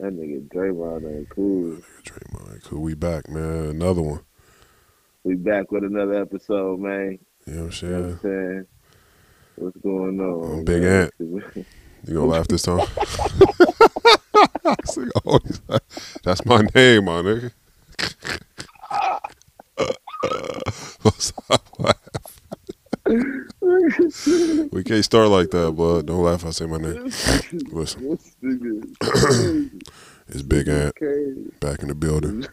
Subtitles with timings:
[0.00, 1.76] That nigga Draymond ain't cool.
[2.04, 2.80] Draymond, cool.
[2.80, 3.64] We back, man.
[3.68, 4.20] Another one.
[5.24, 7.18] We back with another episode, man.
[7.46, 8.12] You know what I'm You know what saying?
[8.12, 8.66] I'm saying?
[9.56, 10.58] What's going on?
[10.60, 11.10] I'm Big man?
[12.06, 12.80] You gonna laugh this time?
[14.82, 16.18] This nigga always laugh.
[16.24, 17.52] That's my name, my nigga.
[21.02, 21.59] What's up?
[24.72, 26.06] We can't start like that, bud.
[26.06, 26.40] Don't laugh.
[26.42, 27.04] if I say my name.
[27.72, 29.70] Listen, This nigga crazy.
[30.28, 30.94] it's Big Ant
[31.60, 32.46] back in the building.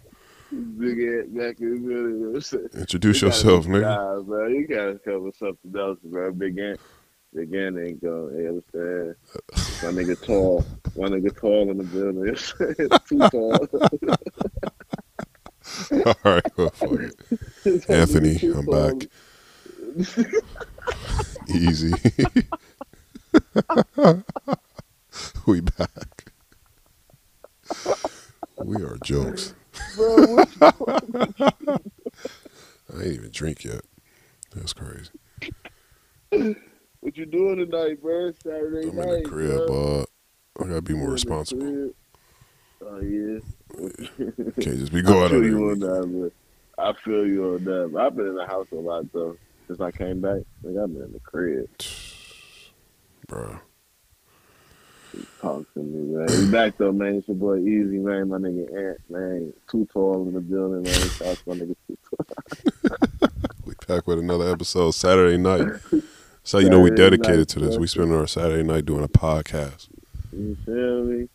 [0.51, 2.19] Big Ant back in the building.
[2.19, 2.69] You know I'm saying?
[2.75, 3.81] Introduce yourself, nigga.
[3.81, 4.47] Nah, bro.
[4.47, 6.31] You gotta cover something else, bro.
[6.31, 6.79] Big Ant.
[7.33, 8.35] Big Ant ain't going.
[8.37, 9.15] You know what I'm
[9.83, 9.95] saying?
[9.95, 10.65] My nigga tall.
[10.95, 12.25] My nigga tall in the building.
[12.25, 12.89] You I'm saying?
[13.07, 13.67] Too tall.
[16.05, 16.99] All right, well, fuck
[17.65, 17.89] it.
[17.89, 19.07] Anthony, I'm back.
[21.49, 21.93] Easy.
[25.45, 26.31] we back.
[28.63, 29.53] We are jokes.
[29.95, 30.71] Bro, I
[32.95, 33.81] ain't even drink yet.
[34.55, 35.11] That's crazy.
[36.99, 38.31] What you doing tonight, bro?
[38.43, 39.07] Saturday I'm night.
[39.07, 40.05] in the crib, bro.
[40.57, 40.65] bud.
[40.65, 41.91] I gotta be more responsible.
[42.81, 43.39] Oh yeah.
[44.59, 46.31] Can't just be I feel you on that,
[46.77, 47.93] I feel you on that.
[47.99, 50.41] I've been in the house a lot though since I came back.
[50.63, 51.69] Like I've been in the crib.
[53.27, 53.59] Bro.
[55.41, 56.27] Talk to me, man.
[56.27, 57.15] We back though, man.
[57.15, 58.29] It's your boy Easy, man.
[58.29, 59.53] My nigga Ant, man.
[59.69, 60.93] Too tall in the building, man.
[61.09, 62.97] Shout my nigga Too Tall.
[63.65, 65.67] We back with another episode Saturday night.
[66.43, 67.77] So you know we dedicated night, to this.
[67.77, 69.89] We spend our Saturday night doing a podcast.
[70.31, 71.27] You feel me?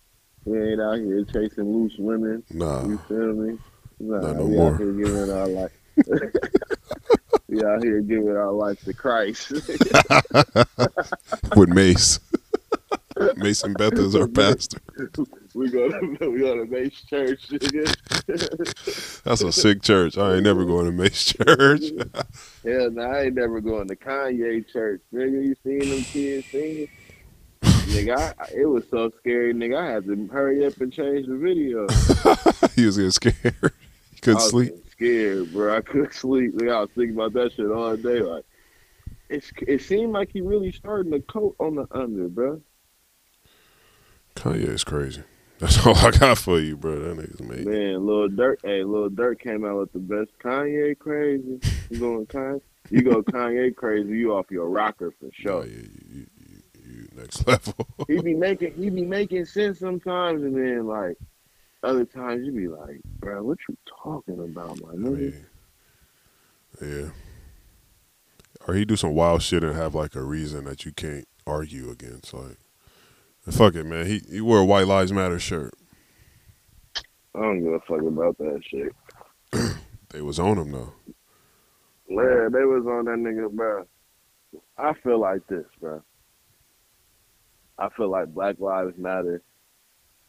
[0.47, 2.43] We ain't out here chasing loose women.
[2.51, 2.87] Nah.
[2.87, 3.59] You feel me?
[4.01, 4.75] Nah, Not no we more.
[4.75, 5.73] out here giving our life.
[7.53, 9.51] we out here giving our life to Christ.
[11.57, 12.21] with Mase.
[13.37, 14.79] Mason Beth is our pastor.
[15.55, 17.49] we go to we go to Mase Church.
[17.49, 19.23] nigga.
[19.23, 20.17] That's a sick church.
[20.17, 21.83] I ain't never going to Mase Church.
[22.65, 25.03] Hell no, I ain't never going to Kanye church.
[25.13, 26.89] Nigga, you seen them kids singing?
[27.63, 29.77] nigga, I, it was so scary, nigga.
[29.77, 31.87] I had to hurry up and change the video.
[32.75, 33.73] he was getting scared.
[34.15, 34.82] He couldn't sleep.
[35.03, 35.77] Scared, bro.
[35.77, 36.55] I couldn't sleep.
[36.55, 38.21] Nigga, I was thinking about that shit all day.
[38.21, 38.45] Like,
[39.29, 42.61] it's it seemed like he really starting to coat on the under, bro.
[44.37, 45.23] Kanye is crazy.
[45.59, 46.99] That's all I got for you, bro.
[46.99, 47.71] That nigga's amazing.
[47.71, 48.57] Man, Lil Durk.
[48.65, 50.31] hey, Lil Durk came out with the best.
[50.43, 51.61] Kanye crazy.
[51.91, 52.61] You going Kanye?
[52.91, 54.11] You go Kanye crazy.
[54.17, 55.67] You off your rocker for Oh, sure.
[55.67, 57.75] yeah, you, you, you, you next level.
[58.09, 61.17] He be making he be making sense sometimes, and then like
[61.83, 65.19] other times you be like, bro, what you talking about, my nigga?
[65.19, 65.47] mean,
[66.81, 67.11] yeah.
[68.67, 71.91] Or he do some wild shit and have like a reason that you can't argue
[71.91, 72.33] against.
[72.33, 72.59] Like,
[73.51, 74.07] fuck it, man.
[74.07, 75.75] He he wore a White Lives Matter shirt.
[77.35, 78.95] I don't give a fuck about that shit.
[80.13, 80.93] They was on him though.
[82.07, 83.87] Yeah, they was on that nigga, bro.
[84.77, 86.03] I feel like this, bro.
[87.79, 89.41] I feel like Black Lives Matter.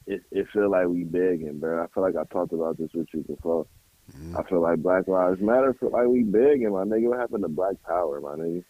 [0.07, 1.83] It it feel like we begging, bro.
[1.83, 3.65] I feel like I talked about this with you before.
[4.11, 4.37] Mhm.
[4.37, 7.07] I feel like Black Lives Matter feel like we begging, my nigga.
[7.09, 8.63] What happened to Black Power, my nigga?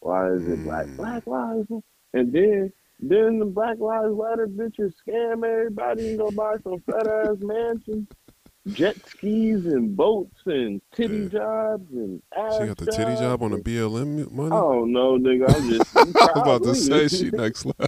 [0.00, 0.96] Why is it Black Mm.
[0.96, 1.68] Black Lives?
[2.12, 7.06] And then then the Black Lives Matter bitches scam everybody and go buy some fat
[7.06, 8.06] ass mansions,
[8.68, 11.28] jet skis and boats and titty Yeah.
[11.28, 14.50] jobs and ass She got the titty job on the BLM money.
[14.52, 15.48] Oh don't nigga.
[15.54, 15.96] I'm just.
[15.96, 17.86] I was about to say she next level.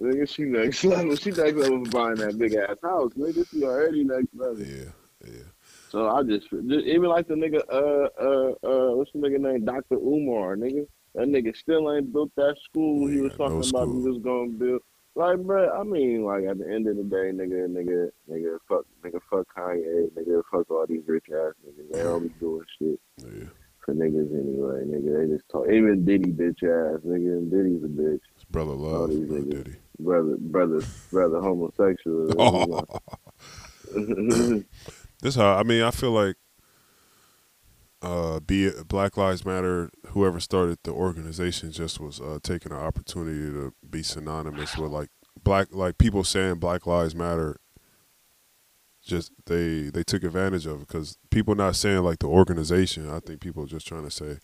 [0.00, 1.16] Nigga, she next level.
[1.16, 3.46] She next level for buying that big ass house, nigga.
[3.50, 4.60] She already next level.
[4.60, 4.90] Yeah,
[5.24, 5.42] yeah.
[5.90, 9.64] So I just, just even like the nigga, uh, uh, uh, what's the nigga name?
[9.64, 9.96] Dr.
[9.96, 10.86] Umar, nigga.
[11.14, 14.08] That nigga still ain't built that school he He was got no talking about he
[14.08, 14.82] was gonna build.
[15.14, 18.84] Like, bro, I mean, like at the end of the day, nigga, nigga, nigga, fuck,
[19.02, 21.90] nigga, fuck Kanye, nigga, fuck all these rich ass niggas.
[21.90, 23.48] They don't be doing shit Yeah,
[23.84, 25.26] for niggas anyway, nigga.
[25.26, 25.66] They just talk.
[25.68, 27.38] Even Diddy, bitch ass, nigga.
[27.38, 28.20] And Diddy's a bitch.
[28.50, 29.50] Brother love, these bro, niggas.
[29.50, 29.76] Diddy.
[29.98, 32.32] Brother, brother, brother, homosexual.
[32.38, 32.84] Oh.
[35.22, 35.82] This how I mean.
[35.82, 36.36] I feel like,
[38.02, 42.78] uh, be it Black Lives Matter, whoever started the organization just was uh, taking an
[42.78, 45.08] opportunity to be synonymous with like
[45.42, 47.58] black, like people saying Black Lives Matter.
[49.04, 53.08] Just they they took advantage of it because people not saying like the organization.
[53.10, 54.38] I think people just trying to say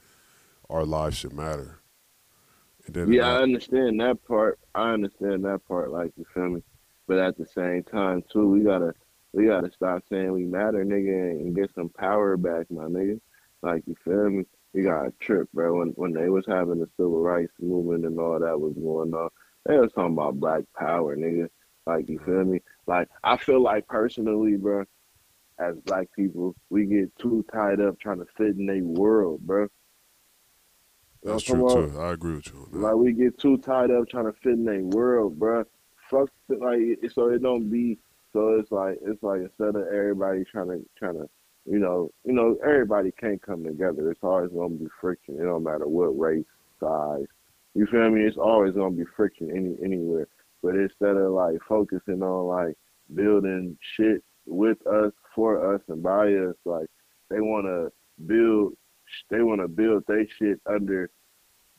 [0.71, 1.81] our lives should matter.
[2.93, 4.59] Yeah, I understand that part.
[4.75, 5.91] I understand that part.
[5.91, 6.63] Like you feel me,
[7.07, 8.95] but at the same time too, we gotta
[9.33, 13.21] we gotta stop saying we matter, nigga, and get some power back, my nigga.
[13.63, 14.45] Like you feel me?
[14.73, 15.79] You got a trip, bro.
[15.79, 19.31] When when they was having the civil rights movement and all that was going on,
[19.67, 21.49] they was talking about black power, nigga.
[21.87, 22.61] Like you feel me?
[22.87, 24.85] Like I feel like personally, bro,
[25.59, 29.69] as black people, we get too tied up trying to fit in a world, bro.
[31.25, 31.99] You know That's true too.
[31.99, 32.69] I agree with you.
[32.71, 35.65] Like we get too tied up trying to fit in a world, bro.
[36.11, 37.99] Fuck like so it don't be
[38.35, 41.29] so it's like it's like instead of everybody trying to trying to
[41.65, 44.11] you know you know everybody can't come together.
[44.11, 45.37] It's always gonna be friction.
[45.41, 46.45] It don't matter what race,
[46.79, 47.25] size.
[47.75, 48.25] You feel me?
[48.25, 50.29] It's always gonna be friction any anywhere.
[50.63, 52.77] But instead of like focusing on like
[53.15, 56.89] building shit with us, for us, and by us, like
[57.31, 57.89] they wanna
[58.27, 58.75] build
[59.31, 61.11] they wanna build their shit under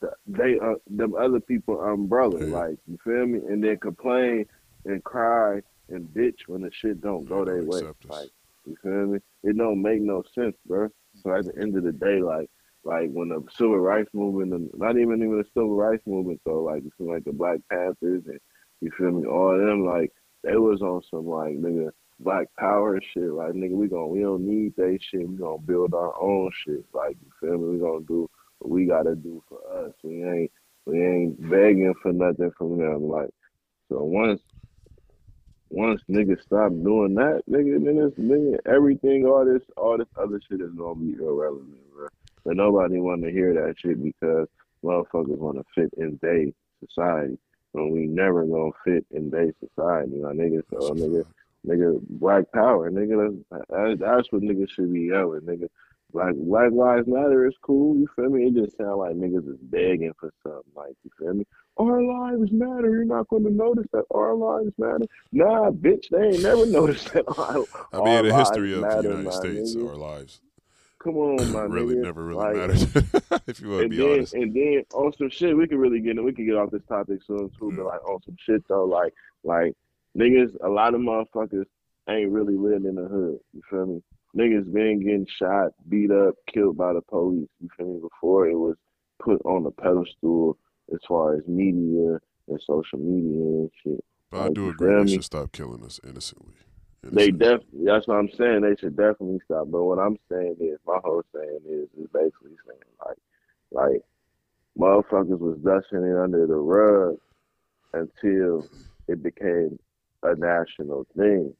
[0.00, 2.52] the, they uh, them other people umbrella, Yeah.
[2.56, 4.46] like you feel me, and then complain
[4.84, 7.82] and cry and bitch when the shit don't go their way.
[8.08, 8.28] Like
[8.66, 9.18] you feel me?
[9.42, 10.88] It don't make no sense, bro.
[11.14, 12.50] So at the end of the day, like
[12.84, 16.62] like when the civil rights movement, and not even even the civil rights movement, though,
[16.62, 18.38] like you feel like the Black Panthers and
[18.82, 20.12] you feel me, all of them, like
[20.44, 21.90] they was on some like nigga
[22.20, 23.30] black power shit.
[23.30, 25.28] Like nigga, we gon' we don't need that shit.
[25.28, 26.84] We gonna build our own shit.
[26.92, 27.74] Like you feel me?
[27.74, 28.28] We gonna do
[28.58, 29.92] what we gotta do for us.
[30.02, 30.52] We ain't
[30.86, 33.08] we ain't begging for nothing from them.
[33.08, 33.30] Like
[33.88, 34.40] so once
[35.68, 40.40] once niggas stop doing that, nigga, then it's nigga everything, all this all this other
[40.48, 42.08] shit is gonna be irrelevant, bro.
[42.44, 44.48] But nobody wanna hear that shit because
[44.84, 46.46] motherfuckers wanna fit in their
[46.86, 47.38] society.
[47.72, 50.62] When we never gonna fit in their society, my nigga.
[50.70, 51.26] So nigga.
[51.66, 53.36] Nigga, black power, nigga.
[53.50, 55.68] That's, that- that's what niggas should be yelling, nigga.
[56.12, 57.96] Black Black Lives Matter is cool.
[57.96, 58.44] You feel me?
[58.46, 60.62] It just sound like niggas is begging for something.
[60.74, 61.44] Like you feel me?
[61.78, 62.88] Our lives matter.
[62.90, 65.04] You're not going to notice that our lives matter.
[65.32, 67.24] Nah, bitch, they ain't never noticed that.
[67.36, 69.88] Our, I mean, the history of the matter, United States, nigga.
[69.90, 70.40] our lives
[71.00, 72.02] Come on, my really nigga.
[72.02, 73.42] never really Like, mattered.
[73.46, 74.34] if you want to and be then honest.
[74.34, 77.18] and then on some shit, we could really get we could get off this topic
[77.26, 77.68] soon too.
[77.70, 77.76] Yeah.
[77.76, 77.86] But mm.
[77.88, 79.12] like on some shit though, like
[79.44, 79.74] like
[80.16, 81.66] niggas, a lot of motherfuckers
[82.08, 83.38] ain't really lived in the hood.
[83.52, 84.02] You feel me?
[84.36, 87.48] Niggas been getting shot, beat up, killed by the police.
[87.60, 88.00] You feel me?
[88.00, 88.76] Before it was
[89.22, 90.58] put on a pedestal
[90.92, 92.18] as far as media
[92.48, 94.04] and social media and shit.
[94.30, 96.54] But I do agree they should stop killing us innocently.
[97.02, 97.84] They definitely.
[97.84, 98.62] that's what I'm saying.
[98.62, 99.68] They should definitely stop.
[99.70, 103.18] But what I'm saying is my whole saying is is basically saying like
[103.70, 104.02] like
[104.78, 107.16] motherfuckers was dusting it under the rug
[107.92, 108.68] until
[109.08, 109.78] it became
[110.26, 111.54] a national thing.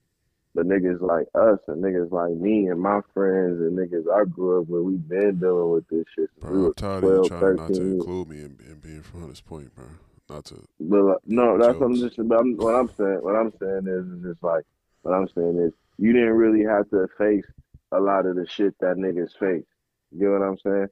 [0.54, 4.62] But niggas like us and niggas like me and my friends and niggas I grew
[4.62, 7.28] up with, we've been dealing with this shit since we Bro, I'm tired of you
[7.28, 9.84] 12, trying not to include me in, in being from this point, bro.
[10.30, 10.66] Not to.
[10.80, 12.46] But like, no, that's what I'm just about.
[12.56, 14.64] What I'm saying, what I'm saying is, is just like,
[15.02, 17.44] what I'm saying is, you didn't really have to face
[17.92, 19.64] a lot of the shit that niggas face.
[20.10, 20.88] You know what I'm saying?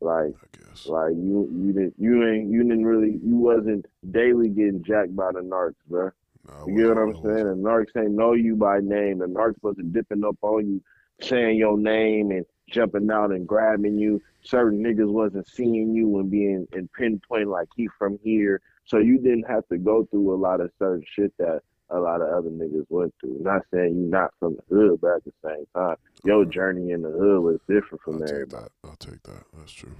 [0.00, 0.86] Like, I guess.
[0.86, 5.32] like you, you didn't, you ain't, you didn't really, you wasn't daily getting jacked by
[5.32, 6.10] the narcs, bro.
[6.48, 7.46] Nah, You get what I'm saying?
[7.46, 7.62] wasn't.
[7.64, 9.18] Narcs ain't know you by name.
[9.18, 10.82] The narcs wasn't dipping up on you,
[11.20, 14.20] saying your name and jumping out and grabbing you.
[14.42, 18.60] Certain niggas wasn't seeing you and being and pinpoint like he from here.
[18.84, 21.60] So you didn't have to go through a lot of certain shit that
[21.90, 23.38] a lot of other niggas went through.
[23.40, 26.90] Not saying you not from the hood, but at the same time, your Alright, journey
[26.90, 28.64] in the hood was different I'll from take everybody.
[28.82, 28.88] that.
[28.88, 29.44] I'll take that.
[29.56, 29.94] That's true.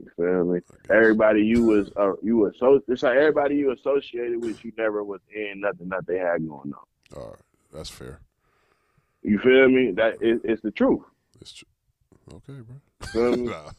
[0.00, 0.60] You feel me?
[0.90, 5.02] Everybody you was uh, you was so it's like everybody you associated with, you never
[5.02, 7.16] was in nothing that they had going on.
[7.16, 7.38] All right.
[7.72, 8.20] That's fair.
[9.22, 9.92] You feel me?
[9.92, 11.02] That is it's the truth.
[11.40, 11.68] It's true.
[12.34, 12.76] Okay, bro.
[13.36, 13.70] Nah.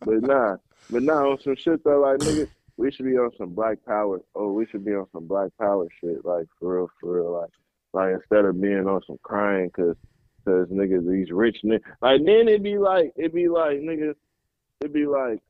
[0.00, 0.56] But nah,
[0.90, 4.20] but nah, on some shit though, like nigga, we should be on some black power.
[4.34, 7.50] Oh, we should be on some black power shit, like for real, for real, like,
[7.92, 9.96] like instead of being on some crying, cause,
[10.44, 14.14] cause niggas, these rich niggas, like then it'd be like, it'd be like niggas,
[14.80, 15.40] it'd be like,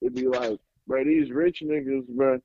[0.00, 2.38] it'd be like, bro, these rich niggas, bro,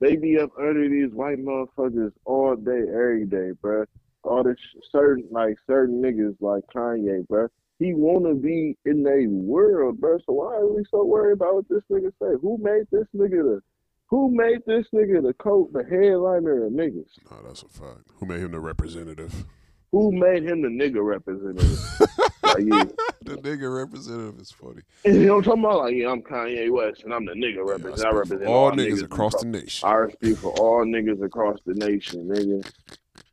[0.00, 3.84] they be up under these white motherfuckers all day, every day, bro.
[4.22, 4.56] All this
[4.90, 10.18] certain, like certain niggas, like Kanye, bro he wanna be in a world, bro.
[10.26, 12.38] So why are we so worried about what this nigga say?
[12.40, 13.60] Who made this nigga the
[14.08, 17.10] who made this nigga the coat, the headliner of niggas?
[17.30, 18.08] no, that's a fact.
[18.14, 19.44] Who made him the representative?
[19.92, 21.78] Who made him the nigga representative?
[22.58, 22.84] like, yeah.
[23.22, 24.82] the nigga representative is funny.
[25.04, 25.78] And you know what I'm talking about?
[25.78, 28.06] Like, yeah, I'm Kanye West and I'm the nigga Yeah, I representative.
[28.06, 29.88] I, represent all niggas niggas across the nation.
[29.88, 32.72] I speak for all niggas across the nation, nigga.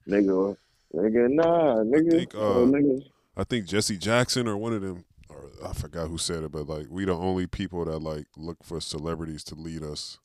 [0.08, 0.58] Nigga,
[0.94, 2.12] nigga, nah, nigga.
[2.12, 3.04] think, oh, uh, nigga.
[3.36, 6.68] I think Jesse Jackson or one of them, or I forgot who said it, but
[6.68, 10.20] like we the only people that like look for celebrities to lead us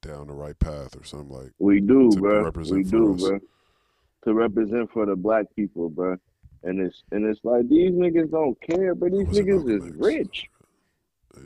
[0.00, 1.52] down the right path or something like.
[1.58, 2.50] We do, bro.
[2.70, 3.38] We do, bro.
[4.24, 6.16] To represent for the black people, bro.
[6.62, 9.96] And it's and it's like these niggas don't care, but these niggas is X?
[9.96, 10.50] rich.
[11.36, 11.42] Yeah.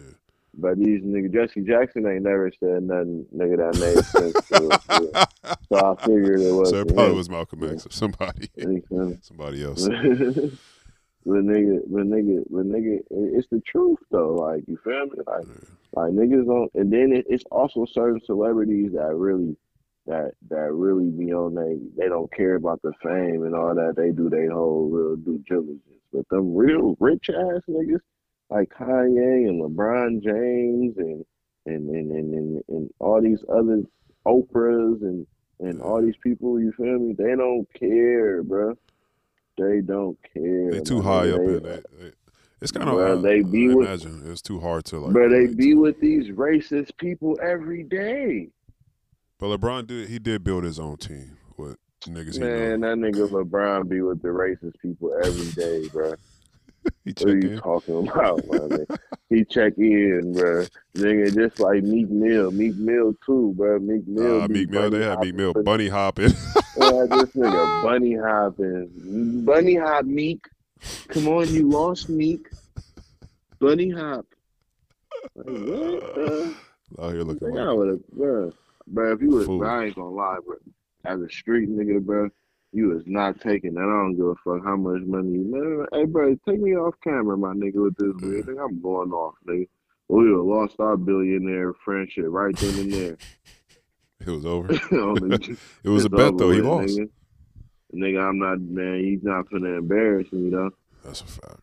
[0.55, 5.29] But these niggas, Jesse Jackson ain't never said nothing, nigga, that made sense to it.
[5.69, 6.69] So I figured it was.
[6.71, 8.51] So it probably was Malcolm X or somebody,
[9.23, 9.89] somebody else.
[11.25, 14.35] But nigga, but nigga, but nigga, it's the truth though.
[14.35, 15.19] Like you feel me?
[15.27, 15.47] Like,
[15.93, 16.71] like niggas don't.
[16.75, 19.57] And then it, it's also certain celebrities that really,
[20.07, 21.79] that that really be on they.
[22.03, 23.95] They don't care about the fame and all that.
[23.97, 25.81] They do their whole real due diligence.
[26.13, 28.01] But them real rich ass niggas
[28.51, 31.25] like Kanye and LeBron James and
[31.67, 33.83] and and and, and, and all these other
[34.27, 35.27] Oprahs and
[35.61, 37.15] and all these people, you feel me?
[37.17, 38.75] They don't care, bro.
[39.57, 40.73] They don't care.
[40.73, 41.05] They too man.
[41.05, 41.87] high up They- in it.
[42.61, 45.13] It's kind of Well, they be I with- imagine it's too hard to like.
[45.15, 48.51] But they be with these racist people every day.
[49.43, 50.09] But LeBron did.
[50.09, 52.39] He did build his own team with niggas.
[52.39, 56.15] Man, that nigga LeBron be with the racist people every day, bro.
[57.05, 57.59] he What are you in.
[57.59, 58.87] talking about, man?
[59.31, 60.65] he check in, bro.
[60.95, 63.81] Nigga, just like Meek Mill, Meek Mill too, bro.
[63.81, 64.91] Meek Mill, Uh, Meek Mill.
[64.91, 66.31] They had Meek Mill bunny hopping.
[66.75, 70.47] Yeah, this nigga bunny hopping, bunny hop Meek.
[71.09, 72.49] Come on, you lost Meek.
[73.59, 74.25] Bunny hop.
[75.35, 76.15] Like, what?
[76.15, 76.55] the-
[77.01, 78.53] Out here looking I like would have,
[78.87, 79.05] bro.
[79.05, 80.57] Bro, if you was, bro, I ain't gonna lie, bro.
[81.05, 82.29] As a street nigga, bro,
[82.73, 83.81] you was not taking that.
[83.81, 85.87] I don't give a fuck how much money you man.
[85.93, 88.59] Hey, bro, take me off camera, my nigga, with this weird thing.
[88.59, 89.69] I'm going off, nigga.
[90.09, 93.17] We would have lost our billionaire friendship right then and there.
[94.21, 94.73] it was over.
[94.73, 96.51] It was a bet over though.
[96.51, 96.99] He with, lost.
[96.99, 97.09] Nigga.
[97.95, 100.71] nigga, I'm not, man, he's not finna embarrass me, though.
[101.05, 101.61] That's a fact.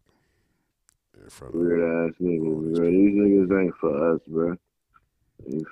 [1.21, 2.85] In front of Weird ass niggas, bro.
[2.85, 4.55] These niggas ain't for us, bro.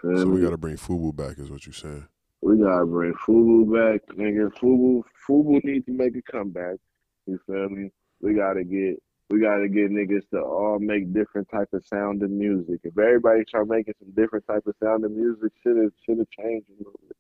[0.02, 0.26] So me?
[0.26, 2.08] we got to bring Fubu back, is what you're saying.
[2.42, 4.54] We gotta bring Fubu back, nigga.
[4.54, 6.78] Fubu, Fubu needs to make a comeback.
[7.26, 7.90] You feel me?
[8.22, 12.38] We gotta get, we gotta get niggas to all make different type of sound and
[12.38, 12.80] music.
[12.84, 16.30] If everybody start making some different type of sound and music, should have, should have
[16.30, 17.18] changed a little bit.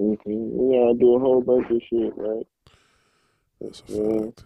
[0.00, 0.56] Mm-hmm.
[0.58, 2.46] We gotta do a whole bunch of shit, right?
[3.60, 4.20] That's a Yeah.
[4.26, 4.44] fact.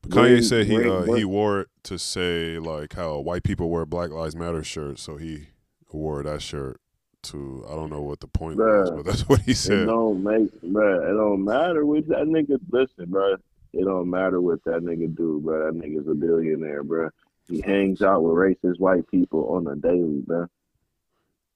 [0.00, 3.84] But Kanye said he uh, he wore it to say like how white people wear
[3.84, 5.48] Black Lives Matter shirts, so he
[5.92, 6.80] wore that shirt
[7.24, 9.80] to I don't know what the point was, but that's what he said.
[9.80, 11.10] It don't make, bro.
[11.10, 12.58] It don't matter what that nigga.
[12.70, 13.34] Listen, bro.
[13.72, 15.66] It don't matter what that nigga do, bro.
[15.72, 17.10] That nigga's a billionaire, bro.
[17.48, 20.46] He hangs out with racist white people on a daily, bro.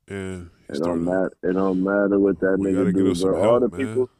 [0.08, 1.32] And he It don't matter.
[1.42, 3.42] It don't matter what that nigga do, bro.
[3.50, 3.78] All the man.
[3.86, 4.10] people.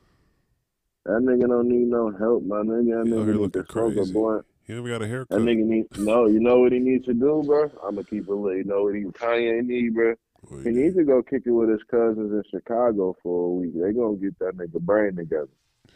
[1.05, 3.05] That nigga don't need no help, my nigga.
[3.05, 4.13] That nigga need looking to crazy.
[4.13, 4.45] blunt.
[4.67, 5.39] He even got a haircut.
[5.39, 6.27] That nigga need no.
[6.27, 7.71] You know what he needs to do, bro?
[7.85, 8.59] I'm gonna keep it lit.
[8.59, 10.15] You know what he Kanye need, bro?
[10.63, 13.75] He needs to go kick it with his cousins in Chicago for a week.
[13.75, 15.49] They gonna get that nigga brain together.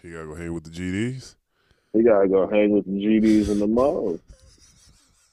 [0.02, 1.34] he gotta go hang with the GDs.
[1.92, 4.18] He gotta go hang with the GDs in the mall.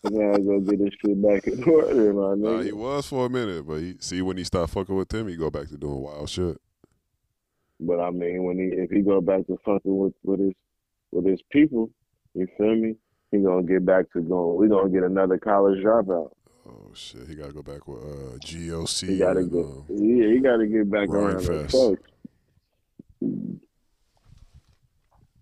[0.03, 3.29] He gotta go get his shit back in order, my Nah, he was for a
[3.29, 6.01] minute, but he see when he stopped fucking with them, he go back to doing
[6.01, 6.57] wild shit.
[7.79, 10.53] But I mean, when he if he go back to fucking with with his
[11.11, 11.89] with his people,
[12.33, 12.95] you feel me?
[13.31, 14.57] He gonna get back to going.
[14.57, 16.31] We gonna get another college dropout.
[16.67, 19.07] Oh shit, he gotta go back with uh, GOC.
[19.09, 19.65] He gotta and, get.
[19.65, 21.71] um, Yeah, he gotta get back Ryan around Fest.
[21.71, 22.01] folks.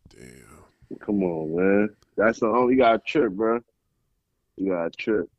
[0.10, 1.00] damn.
[1.00, 1.90] Come on, man.
[2.18, 2.74] That's the only.
[2.76, 3.60] You got trip, bro.
[4.58, 5.30] You got to trip.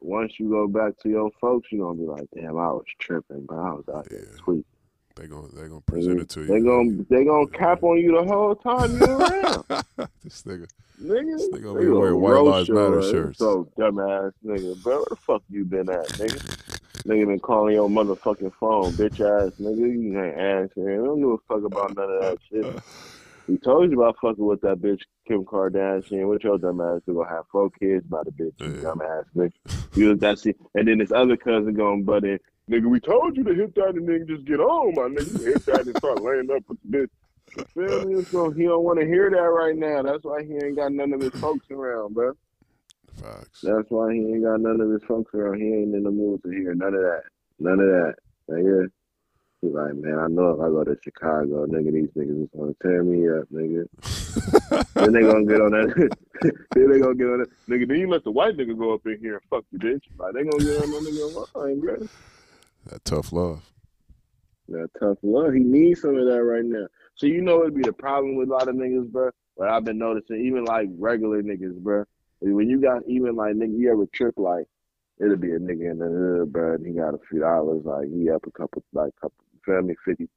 [0.00, 3.44] Once you go back to your folks, you gonna be like, damn, I was tripping,
[3.46, 3.58] bro.
[3.58, 4.36] I was out there Yeah.
[4.38, 4.64] tweaking.
[5.16, 6.46] They gonna they gonna present it to you.
[6.46, 9.64] They gonna they gonna cap on you the whole time you around.
[10.22, 10.66] this nigga.
[11.02, 13.38] Nigga, This nigga gonna wearing White Lives Matter shirts.
[13.38, 16.40] So dumbass nigga, bro, where the fuck you been at, nigga?
[17.06, 19.78] Nigga been calling your motherfucking phone, bitch ass nigga.
[19.78, 21.00] You ain't answering.
[21.00, 22.66] I don't give a fuck about none of that shit.
[23.46, 26.26] He told you about fucking with that bitch Kim Kardashian.
[26.26, 27.02] What your dumb ass?
[27.06, 28.88] You gonna have four kids by the bitch, you Yeah.
[28.88, 29.52] dumb ass nigga.
[29.94, 30.56] You that shit.
[30.74, 32.40] And then this other cousin going butt in.
[32.70, 35.40] Nigga, we told you to hit that and then just get on, my nigga.
[35.40, 37.10] You hit that and start laying up with the bitch.
[37.56, 38.24] You feel me?
[38.24, 40.02] So he don't want to hear that right now.
[40.02, 42.32] That's why he ain't got none of his folks around, bro.
[43.22, 43.60] Facts.
[43.62, 45.60] That's why he ain't got none of his folks around.
[45.60, 47.22] He ain't in the mood to hear none of that.
[47.60, 48.14] None of that.
[48.50, 48.88] Nigga.
[49.62, 52.74] He's like, man, I know if I go to Chicago, nigga, these niggas is gonna
[52.82, 53.86] tear me up, nigga.
[54.94, 56.16] then they gonna get on that.
[56.74, 57.50] then they gonna get on that.
[57.68, 60.02] Nigga, then you let the white nigga go up in here and fuck you, bitch.
[60.18, 62.06] Like, they gonna get on that nigga line, bro.
[62.88, 63.62] That tough love.
[64.68, 65.54] That tough love.
[65.54, 66.86] He needs some of that right now.
[67.14, 69.30] So you know it'd be the problem with a lot of niggas, bro.
[69.56, 72.04] But I've been noticing, even like regular niggas, bro.
[72.40, 74.66] When you got even like nigga, you ever trip like
[75.18, 78.08] it'll be a nigga in the hood, bro, and he got a few dollars, like
[78.12, 80.28] he up a couple, like couple, feel me, fifty,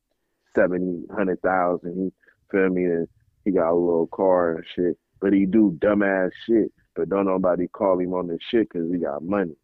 [0.55, 1.95] seventy, hundred thousand.
[1.95, 2.11] He
[2.51, 3.07] feel me, and
[3.45, 4.97] he got a little car and shit.
[5.19, 6.71] But he do dumbass shit.
[6.95, 9.55] But don't nobody call him on this shit because he got money.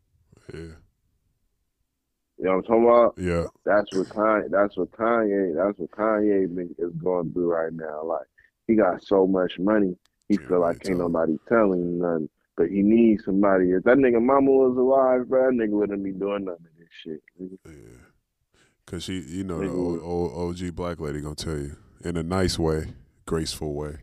[0.53, 0.73] Yeah.
[2.37, 3.13] You know what I'm talking about?
[3.17, 3.45] Yeah.
[3.65, 4.51] That's what Kanye.
[4.51, 5.55] That's what Kanye.
[5.55, 6.45] That's what Kanye
[6.77, 8.03] is going through right now.
[8.03, 8.27] Like
[8.67, 9.95] he got so much money,
[10.27, 12.29] he Yeah, feel like ain't tell nobody telling him nothing.
[12.57, 13.71] But he needs somebody.
[13.71, 16.87] If that nigga mama was alive, bro, that nigga wouldn't be doing none of this
[17.03, 17.21] shit.
[17.41, 17.57] nigga.
[17.65, 17.97] Yeah.
[18.85, 22.23] Cause she, you know, the old, old OG black lady gonna tell you in a
[22.23, 22.93] nice way,
[23.25, 23.97] graceful way.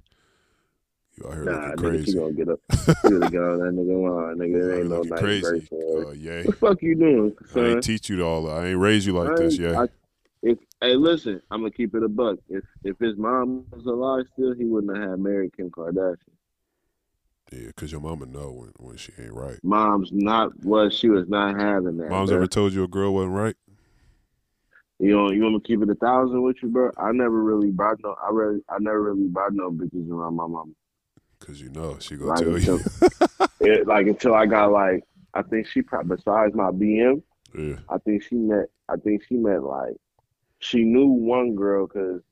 [1.17, 2.19] You out here Nah, looking nigga, crazy.
[2.19, 2.61] gonna get up.
[3.03, 4.49] She would have gone that nigga line, nigga.
[4.49, 5.69] You out It here ain't no nice crazy.
[5.73, 6.45] Uh, yay.
[6.45, 7.65] What the fuck you doing, Son?
[7.65, 8.51] I ain't teach you to all.
[8.51, 9.59] I ain't raise you like this.
[9.59, 9.83] Yeah.
[9.83, 9.89] I-
[10.45, 12.37] if hey, listen, I'm gonna keep it a buck.
[12.49, 16.17] If if his mom was alive still, he wouldn't have married Kim Kardashian.
[17.53, 19.61] Yeah, cause your mama know when, when she ain't right.
[19.63, 22.09] Mom's not was she was not having that.
[22.09, 22.35] Mom's bruh.
[22.37, 23.55] ever told you a girl wasn't right?
[24.99, 26.91] You know, you want me to keep it a thousand with you, bro?
[26.97, 28.17] I never really brought no.
[28.25, 30.73] I really, I never really brought no bitches around my mama.
[31.47, 32.81] Cause you know she gonna Like, tell you.
[33.61, 37.23] It, like until I got like, I think she probably besides my BM,
[37.57, 37.77] yeah.
[37.89, 38.67] I think she met.
[38.89, 39.95] I think she met like,
[40.59, 42.23] she knew one girl because,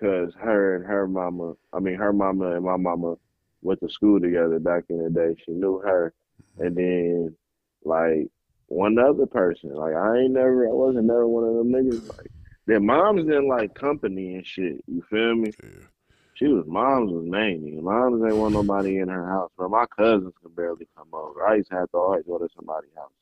[0.00, 1.52] cause her and her mama.
[1.72, 3.16] I mean, her mama and my mama
[3.60, 5.34] went to school together back in the day.
[5.44, 6.14] She knew her,
[6.58, 6.66] mm-hmm.
[6.66, 7.36] and then
[7.84, 8.28] like
[8.68, 9.74] one other person.
[9.74, 10.66] Like I ain't never.
[10.66, 12.08] I wasn't never one of them niggas.
[12.16, 12.30] Like
[12.66, 14.82] their moms didn't like company and shit.
[14.86, 15.52] You feel me?
[15.62, 15.86] Yeah.
[16.42, 17.84] She was moms was main.
[17.84, 19.52] Moms ain't want nobody in her house.
[19.56, 21.46] Bro, my cousins could barely come over.
[21.46, 23.12] I used to have to always go to somebody's house.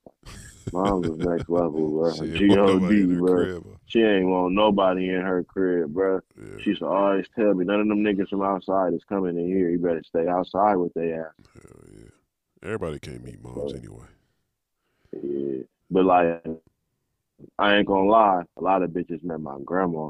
[0.72, 2.14] Moms was next level, bro.
[2.14, 3.44] She ain't G want nobody in her bro.
[3.44, 3.78] crib.
[3.84, 6.20] She ain't want nobody in her crib, bro.
[6.34, 6.62] Yeah.
[6.62, 9.48] She used to always tell me, none of them niggas from outside is coming in
[9.48, 9.68] here.
[9.68, 11.32] You better stay outside with their ass.
[11.52, 12.10] Hell yeah.
[12.62, 14.06] Everybody can't meet moms anyway.
[15.12, 15.64] Yeah.
[15.90, 16.46] But like,
[17.58, 20.08] I ain't gonna lie, a lot of bitches met my grandma.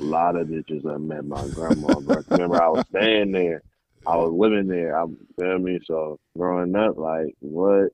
[0.00, 2.22] A lot of bitches I met my grandma, bro.
[2.30, 3.62] Remember, I was staying there.
[4.06, 4.98] I was living there.
[4.98, 5.04] I
[5.38, 5.78] feel me.
[5.84, 7.90] So growing up, like what?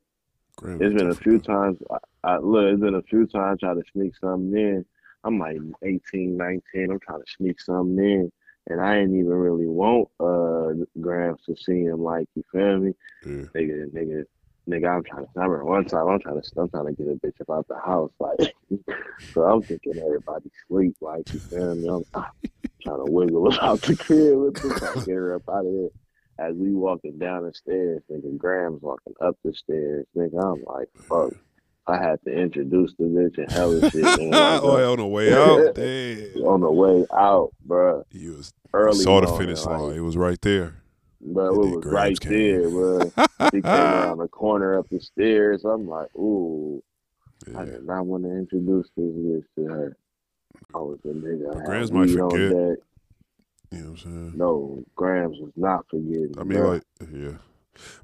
[0.56, 1.78] Grandma It's been a few times.
[1.90, 2.72] I, I look.
[2.72, 4.84] It's been a few times I try to sneak something in.
[5.24, 6.90] I'm like 18, 19.
[6.92, 8.32] I'm trying to sneak something in,
[8.68, 12.02] and I ain't even really want uh Grams to see him.
[12.02, 12.92] Like you feel me?
[13.24, 13.46] Yeah.
[13.54, 14.24] nigga, nigga,
[14.68, 15.30] nigga, I'm trying to.
[15.36, 17.68] I remember one time I'm trying to, I'm trying to get a bitch up out
[17.68, 18.54] the house, like.
[19.32, 21.88] so I'm thinking everybody sleep, like you feel me?
[21.88, 22.04] I'm
[22.82, 25.88] trying to wiggle out the crib with this, like, get her up out of here.
[26.38, 30.42] As we walking down the stairs, nigga, Graham's walking up the stairs, nigga.
[30.42, 31.32] I'm like, fuck.
[31.88, 34.02] I had to introduce the bitch and hella shit.
[34.04, 35.74] like, oh, on the way out.
[35.74, 36.44] Damn.
[36.44, 38.02] on the way out, bruh.
[38.10, 39.96] You was Early saw the finish like, line.
[39.96, 40.74] It was right there.
[41.26, 42.32] Bro, And it was right came.
[42.32, 43.12] there, bro.
[43.54, 45.64] She came around the corner up the stairs.
[45.64, 46.82] I'm like, ooh,
[47.56, 49.96] I did not want to introduce this bitch to her.
[50.74, 51.52] I was a nigga.
[51.54, 52.50] But Grams had might weed on forget.
[52.50, 52.78] deck.
[53.72, 54.32] You know what I'm saying?
[54.36, 56.34] No, Grams was not forgetting.
[56.38, 56.74] I mean, bruh.
[56.74, 57.36] like, yeah.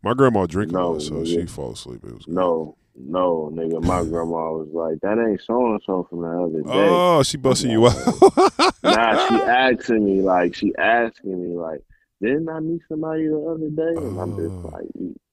[0.03, 1.27] My grandma drink a No, lot, so nigga.
[1.41, 2.05] she fall asleep.
[2.05, 2.35] It was good.
[2.35, 3.81] no, no, nigga.
[3.83, 6.69] My grandma was like, that ain't so and so from the other day.
[6.69, 7.95] Oh, she busting you out.
[8.85, 11.81] Nah, she asking me like, she asking me like,
[12.23, 14.07] didn't I meet somebody the other day?
[14.07, 14.39] And I'm Oh.
[14.39, 14.87] just like,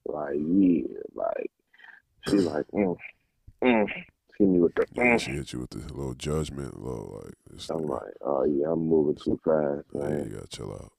[0.05, 1.51] like yeah, like
[2.27, 2.97] she's like, mm,
[3.63, 3.87] mm.
[4.37, 4.85] Hit me with the.
[4.95, 5.19] Yeah, Mm.
[5.21, 7.33] she hit you with the little judgment, little like.
[7.69, 10.25] I'm like, oh yeah, I'm moving too fast, yeah, man.
[10.29, 10.91] you gotta chill out.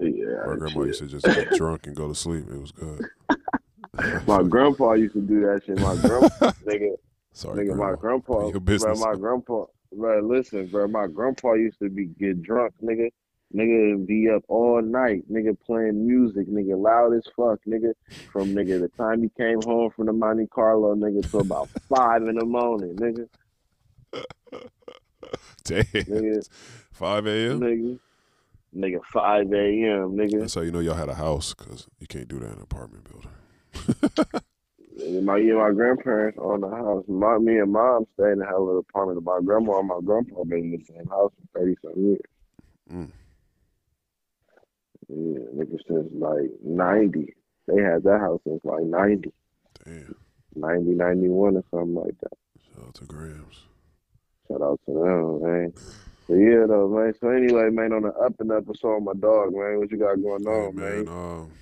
[0.00, 2.44] Yeah, My grandma used to just get drunk and go to sleep.
[2.50, 3.08] It was good.
[4.26, 5.78] My grandpa used to do that shit.
[5.78, 6.90] My grandpa, nigga,
[7.32, 7.90] Sorry, nigga, grandma.
[7.92, 12.42] my grandpa, Your bro, my grandpa, bro, listen, bro, my grandpa used to be get
[12.42, 13.10] drunk, nigga.
[13.54, 17.92] Nigga be up all night, nigga playing music, nigga loud as fuck, nigga.
[18.30, 22.22] From nigga the time he came home from the Monte Carlo, nigga, to about five
[22.22, 23.26] in the morning, nigga.
[25.64, 25.82] Damn.
[25.84, 26.48] Nigga,
[26.92, 27.60] 5 a.m.
[27.60, 27.98] nigga,
[28.76, 30.40] nigga, five a.m., nigga.
[30.40, 32.62] That's how you know y'all had a house, cause you can't do that in an
[32.62, 33.30] apartment building.
[35.24, 37.04] My yeah, my grandparents own the house.
[37.08, 39.22] My me and mom stayed in the hell of apartment.
[39.22, 42.20] My grandma and my grandpa been in the same house for thirty some years.
[42.92, 43.10] Mm.
[45.08, 47.34] Yeah, nigga since like ninety.
[47.66, 49.30] They had that house since like 90,
[49.84, 50.14] Damn.
[50.54, 52.32] 90, 91 or something like that.
[52.74, 53.66] Shout out to Grams.
[54.48, 55.72] Shout out to them, man.
[56.26, 57.12] But yeah, though, man.
[57.20, 59.78] So anyway, man, on the up and up, I saw my dog, man.
[59.78, 61.08] What you got going Hey, on, man, man?
[61.08, 61.52] um,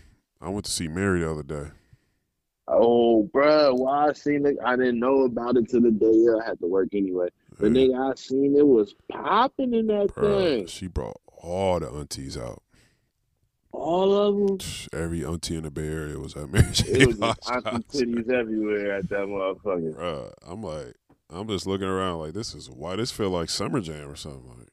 [0.40, 1.70] I went to see Mary the other day.
[2.68, 4.56] Oh, bruh, why I seen it?
[4.64, 7.28] I didn't know about it till the day I had to work anyway.
[7.59, 10.66] But Yeah, nigga, I seen it was popping in that bruh, thing.
[10.66, 12.62] she brought all the aunties out.
[13.77, 14.59] All of them.
[14.93, 16.89] Every auntie in the Bay Area was at Mary J.
[16.89, 19.95] It was auntie titties everywhere at that motherfucker.
[19.95, 20.95] Bruh, I'm like,
[21.29, 24.49] I'm just looking around like this is why this feel like summer jam or something.
[24.49, 24.69] Like,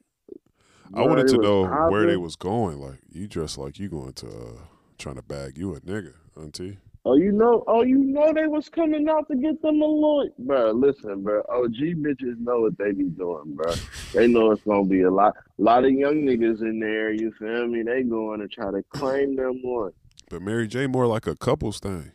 [0.96, 2.80] I wanted to know where they was going.
[2.80, 4.60] Like, you dress like you going to uh,
[4.98, 6.78] trying to bag you a nigga, auntie.
[7.06, 10.30] Oh, you know, oh, you know they was coming out to get them a lawyer.
[10.40, 11.42] Bro, listen, bro.
[11.50, 13.74] OG bitches know what they be doing, bro.
[14.14, 17.12] They know it's gonna be a lot, lot of young niggas in there.
[17.12, 17.84] You feel me?
[17.84, 19.92] They going to try to claim them one.
[20.30, 22.14] But Mary J more like a couples thing.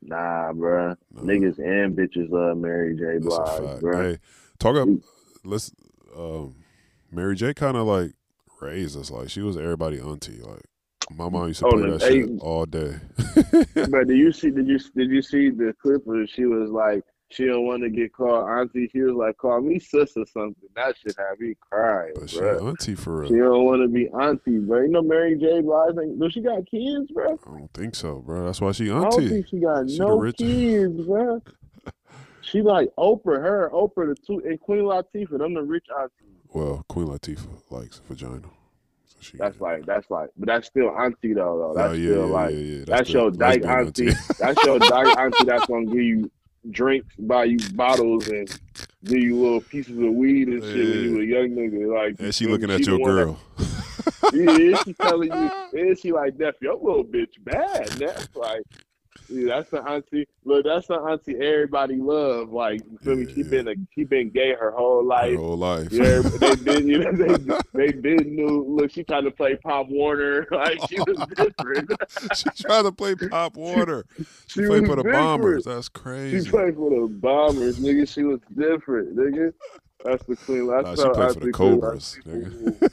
[0.00, 0.94] Nah, bro.
[1.12, 1.22] No.
[1.22, 3.18] Niggas and bitches love Mary J.
[3.18, 4.02] Blige, bro.
[4.02, 4.18] Hey,
[4.58, 4.88] talk up.
[5.44, 5.70] Let's.
[6.16, 6.56] Um,
[7.12, 7.52] Mary J.
[7.52, 8.12] kind of like
[8.62, 9.10] raised us.
[9.10, 10.40] Like she was everybody auntie.
[10.40, 10.64] Like
[11.10, 12.96] my mom used to Oh, play that shit all day.
[13.90, 14.50] But did you see?
[14.50, 17.90] Did you did you see the clip where she was like, she don't want to
[17.90, 18.88] get called auntie.
[18.92, 20.54] She was like, call me sis or something.
[20.74, 23.28] That should have me crying, but she auntie for real.
[23.30, 24.82] She don't want to be auntie, bro.
[24.82, 25.60] You know Mary J.
[25.60, 25.94] Blige?
[26.02, 27.38] Ain't, do she got kids, bro?
[27.46, 28.46] I don't think so, bro.
[28.46, 29.28] That's why she I don't auntie.
[29.28, 31.40] think she got She no kids, bro.
[32.42, 35.38] She like Oprah, her, Oprah, the two, and Queen Latifah.
[35.38, 36.34] Them the rich aunties.
[36.48, 38.48] Well, Queen Latifah likes vagina.
[39.20, 41.58] She, That's like, that's like, but that's still auntie though.
[41.58, 41.70] though.
[41.70, 44.10] Oh, That's yeah, still yeah, like, yeah, that's, still your dyke lesbian auntie.
[44.38, 45.44] that's your dyke auntie.
[45.44, 46.30] That's gonna give you
[46.70, 48.48] drinks, buy you bottles, and
[49.04, 51.94] give you little pieces of weed and shit when you a young nigga.
[51.94, 53.38] Like, and she looking at your one that- girl.
[54.32, 57.86] yeah, she telling you, and she like, Def, your little bitch bad.
[57.88, 58.62] That's like,
[59.30, 60.26] yeah, that's the auntie.
[60.44, 62.50] Look, that's the auntie everybody love.
[62.50, 63.26] Like, you feel me?
[63.32, 63.50] She Yeah.
[63.50, 65.36] been a, she been gay her whole Her life.
[65.36, 65.92] whole life.
[65.92, 67.12] Yeah, they been, you know,
[67.74, 68.64] they they been knew.
[68.68, 70.46] Look, she tried to play Pop Warner.
[70.52, 71.90] Like she was different.
[72.34, 74.04] she tried to play Pop Warner.
[74.16, 74.24] She,
[74.60, 75.12] She played for the different.
[75.26, 75.64] Bombers.
[75.64, 76.44] That's crazy.
[76.44, 78.08] She played for the Bombers, nigga.
[78.08, 79.52] She was different, nigga.
[80.04, 80.66] That's the queen.
[80.68, 82.90] That's Nah, she played for the Cobras, Latifah.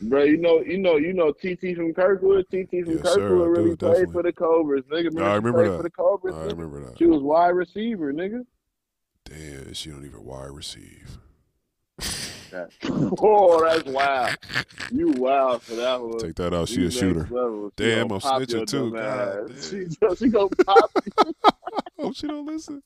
[0.00, 2.46] Bro, you know, you know, you know, TT from Kirkwood.
[2.50, 4.12] TT from Yes, Kirkwood I really do, played definitely.
[4.12, 5.12] for the Cobras, nigga.
[5.12, 5.76] Nah, I remember that.
[5.78, 6.34] for the Cobras.
[6.34, 6.50] I nigga?
[6.50, 6.98] remember that.
[6.98, 8.44] She was wide receiver, nigga.
[9.24, 11.18] Damn, she don't even wide receive.
[13.20, 14.36] Oh, that's wild.
[14.90, 16.18] You wild for that one.
[16.18, 16.68] Take that out.
[16.68, 17.20] She You a shooter.
[17.30, 17.70] level.
[17.76, 18.90] Damn, I'm snitching too.
[18.92, 19.52] God.
[19.62, 20.90] She, she gonna pop.
[21.98, 22.82] Oh, she don't listen.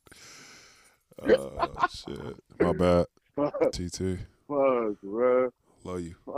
[1.23, 2.19] Oh shit.
[2.59, 3.07] My bad.
[3.73, 4.19] TT.
[4.49, 5.51] fuck, bro.
[5.85, 6.15] Love you.
[6.25, 6.35] Fuck,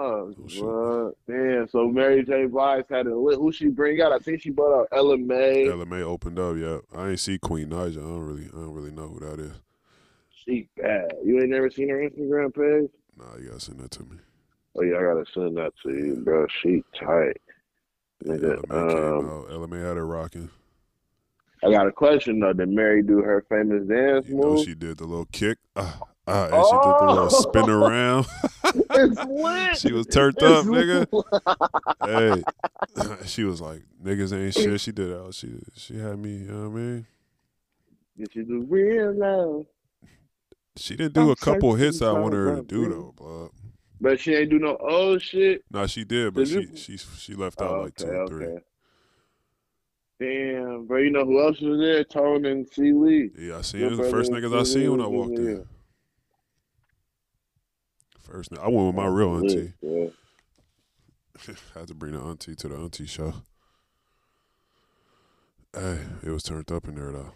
[0.63, 1.15] Oh.
[1.29, 1.69] Damn.
[1.69, 2.47] So Mary J.
[2.47, 3.37] Blige had a lit.
[3.39, 4.13] Who she bring out?
[4.13, 5.67] I think she brought out Ella Mai.
[5.67, 6.57] LMA opened up.
[6.57, 7.99] Yeah, I ain't see Queen Naija.
[7.99, 9.53] I don't really, I don't really know who that is.
[10.45, 11.13] She bad.
[11.25, 12.91] You ain't never seen her Instagram page?
[13.19, 14.17] Nah, you gotta send that to me.
[14.77, 16.47] Oh yeah, I gotta send that to you, bro.
[16.63, 17.37] She tight.
[18.25, 19.47] Nigga, came um, out.
[19.51, 20.49] Ella Mai had her rocking.
[21.63, 22.53] I got a question though.
[22.53, 24.65] Did Mary do her famous dance You know, move?
[24.65, 25.59] she did the little kick.
[25.77, 27.87] Ah, ah, and she did the little spin Oh!
[27.87, 28.27] around.
[28.75, 29.77] it's lit.
[29.79, 31.07] she was turned up, nigga.
[32.03, 32.45] Hey,
[33.27, 34.81] she was like, niggas ain't shit.
[34.81, 35.35] She did it.
[35.35, 36.31] She she had me.
[36.39, 37.07] You know what I mean?
[38.19, 39.67] Did she do real love?
[40.77, 43.51] She didn't do I'm a couple hits I wanted her to do though, but
[44.01, 45.63] But she ain't do no old shit.
[45.71, 48.59] nah, she did, but she she she left out Oh, like two okay, or three.
[50.21, 50.99] Damn, bro.
[50.99, 52.05] You know who else was there?
[52.05, 52.93] Tone and C.
[52.93, 53.31] Lee.
[53.39, 53.97] Yeah, I seen Your it.
[53.97, 55.67] The first niggas I seen when I walked in.
[58.25, 59.73] First, ni- I went with my real auntie.
[59.83, 60.07] Yeah.
[61.75, 63.35] Had to bring the auntie to the auntie show.
[65.75, 67.33] Hey, it was turned up in there though.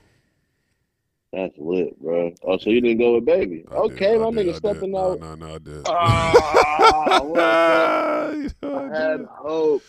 [1.32, 2.32] That's lit, bro.
[2.42, 3.64] Oh, so you didn't go with baby?
[3.70, 5.20] I okay, did, my I did, nigga I stepping out.
[5.20, 5.82] No, no, no, I did.
[5.86, 6.32] Ah,
[6.80, 9.82] ah, what the- You know I had hope.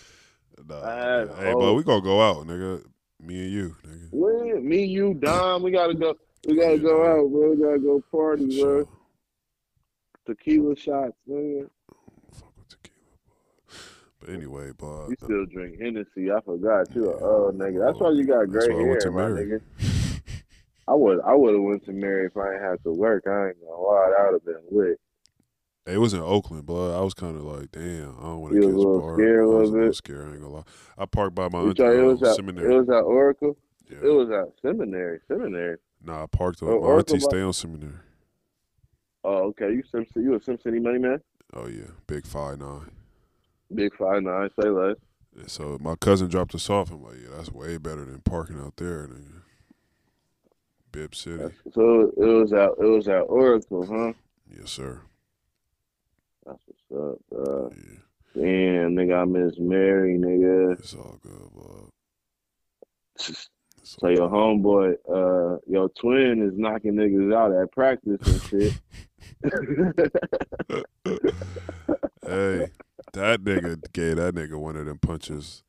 [0.68, 1.36] Nah, I had yeah.
[1.38, 1.60] hey, hope.
[1.62, 2.84] but we gonna go out, nigga.
[3.22, 4.08] Me and you, nigga.
[4.12, 6.16] When me, you, Dom, we gotta go.
[6.48, 7.08] We gotta Yeah, go dog.
[7.26, 7.52] out, bro.
[7.52, 8.90] We gotta go party, For bro.
[10.30, 11.68] Tequila shots, man.
[12.34, 12.96] Fuck with tequila.
[14.20, 15.08] But anyway, boy.
[15.10, 16.32] You still drink Hennessy?
[16.32, 17.84] I forgot you, an old nigga.
[17.86, 19.46] That's why you got That's gray why I went to my Mary.
[19.80, 20.22] nigga.
[20.88, 23.24] I would, I would have went to Mary if I ain't had to work.
[23.28, 25.00] I ain't gonna lie, that would have been lit.
[25.88, 28.60] It was in Oakland, but I was kind of like, damn, I don't want to
[28.62, 29.16] catch a little bar.
[29.16, 29.96] scared a I was a little bit?
[29.96, 30.28] scared.
[30.28, 30.64] I ain't gonna lie.
[30.98, 32.74] I parked by my auntie, it was um, at, seminary.
[32.74, 33.58] it was at Oracle.
[33.90, 33.98] yeah.
[34.04, 35.78] It was at seminary, seminary.
[36.04, 36.62] nah, I parked.
[36.62, 37.94] Oh, my Oracle auntie by- stay on seminary.
[39.24, 39.72] Oh, okay.
[39.72, 41.20] You Sim, you a Sim City money man?
[41.54, 42.92] Oh yeah, big five nine.
[43.74, 44.96] Big five nine, say less.
[45.36, 46.92] Yeah, So my cousin dropped us off.
[46.92, 49.42] I'm like, yeah, that's way better than parking out there, nigga.
[50.92, 51.54] Bib City.
[51.74, 54.14] So it was at, it was at Oracle, huh?
[54.58, 55.02] Yes, sir.
[56.46, 57.72] That's what's up, bro.
[57.76, 58.00] Yeah,
[58.36, 60.80] Damn, nigga, I miss Mary, nigga.
[60.80, 61.90] it's all good, boy.
[63.84, 68.74] So your homeboy, uh, your twin is knocking niggas out at practice and shit.
[72.26, 72.68] hey,
[73.14, 75.64] that nigga gave that nigga one of them punches.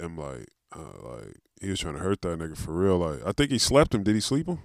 [0.00, 2.98] I'm like, uh, like he was trying to hurt that nigga for real.
[2.98, 4.02] Like, I think he slapped him.
[4.02, 4.58] Did he sleep him?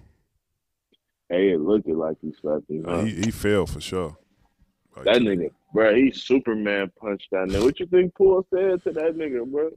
[1.30, 2.86] hey, it looked like he slept him.
[2.86, 3.04] Uh, Huh?
[3.06, 4.18] he he failed for sure.
[4.96, 7.64] Like, that nigga, bro, he Superman punched that nigga.
[7.64, 9.70] What you think Poole said to that nigga, bro?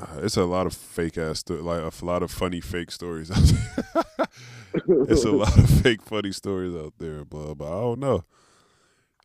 [0.00, 3.30] Uh, it's a lot of fake ass, sto- like a lot of funny fake stories
[3.30, 4.26] out there.
[5.08, 8.24] it's a lot of fake funny stories out there, but but I don't know.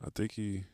[0.03, 0.65] I think he.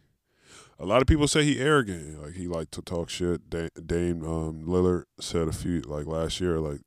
[0.82, 3.50] A lot of people say he arrogant, like he like to talk shit.
[3.50, 6.80] Da- Dame um, Lillard said a few like last year, like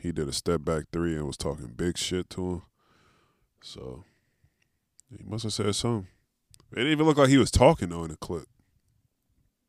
[0.00, 2.62] he did a step back three and was talking big shit to him.
[3.62, 4.04] So
[5.10, 6.08] he must have said something.
[6.72, 8.46] It didn't even look like he was talking though in the clip.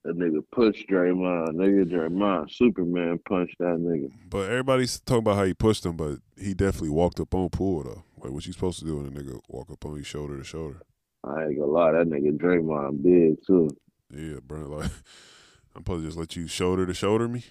[0.06, 1.56] That nigga pushed Draymond.
[1.56, 4.12] Nigga Draymond, Superman punched that nigga.
[4.30, 7.82] But everybody's talking about how he pushed him, but he definitely walked up on Poole
[7.82, 8.04] though.
[8.22, 10.44] Like what you supposed to do when a nigga walk up on you shoulder to
[10.44, 10.84] shoulder?
[11.24, 13.76] I ain't gonna lie, that nigga Draymond big too.
[14.16, 14.68] Yeah, bro.
[14.78, 14.92] Like
[15.76, 17.44] I'm supposed to just let you shoulder to shoulder me.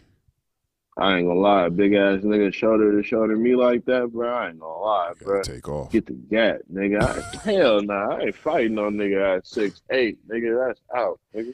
[0.97, 4.33] I ain't gonna lie, big ass nigga shoulder to shoulder me like that, bro.
[4.33, 5.43] I ain't gonna lie, bro.
[5.43, 5.91] take off.
[5.91, 7.03] Get the gat, nigga.
[7.03, 10.69] I, hell nah, I ain't fighting no nigga at six eight, nigga.
[10.69, 11.53] That's out, nigga.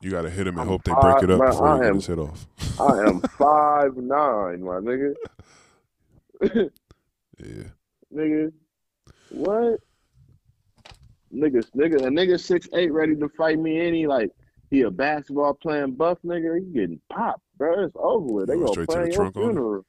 [0.00, 1.50] You gotta hit him and I'm hope they break it up bro.
[1.50, 2.46] before I you get am- his hit off.
[2.78, 5.14] I am five nine, my nigga.
[7.40, 7.62] Yeah.
[8.14, 8.52] nigga,
[9.30, 9.78] what?
[11.32, 14.30] Nigga, nigga, a nigga six eight ready to fight me any like
[14.70, 17.84] he a basketball playing buff nigga, he getting popped, bro.
[17.84, 18.48] It's over with.
[18.48, 19.84] They gonna going straight to the your trunk funeral.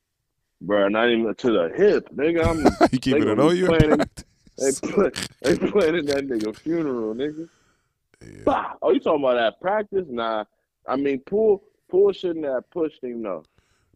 [0.61, 2.45] Bro, not even to the hip, nigga.
[2.45, 3.65] I'm you keeping it on you?
[3.67, 7.49] they put they planning that nigga funeral, nigga.
[8.21, 8.41] Yeah.
[8.45, 8.73] Bah!
[8.81, 10.05] Oh, you talking about that practice?
[10.09, 10.43] Nah.
[10.87, 13.43] I mean, Poole Poole shouldn't have pushed him though.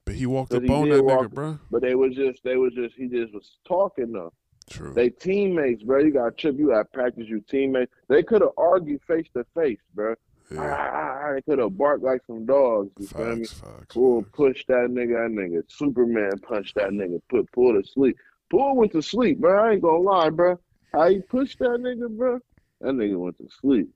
[0.05, 1.59] But he walked up he on that walk- nigga, bro.
[1.71, 4.33] But they was just they was just he just was talking though.
[4.69, 4.93] True.
[4.93, 5.99] They teammates, bro.
[5.99, 6.57] You got chip.
[6.57, 7.25] You at practice.
[7.27, 7.91] You teammates.
[8.07, 10.15] They could have argued face to face, bro.
[10.51, 10.89] Ah, yeah.
[10.93, 12.91] ah, ah, They could have barked like some dogs.
[12.99, 13.45] You feel me?
[13.45, 13.93] Facts, facts.
[13.93, 15.15] Poole pushed that nigga.
[15.15, 17.21] That nigga Superman punched that nigga.
[17.29, 18.17] Put Poole to sleep.
[18.49, 19.61] Poole went to sleep, bro.
[19.63, 20.57] I ain't gonna lie, bro.
[20.93, 22.39] How he pushed that nigga, bro?
[22.81, 23.89] That nigga went to sleep.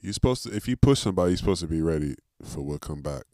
[0.00, 3.02] You supposed to if you push somebody, you're supposed to be ready for what come
[3.02, 3.24] back.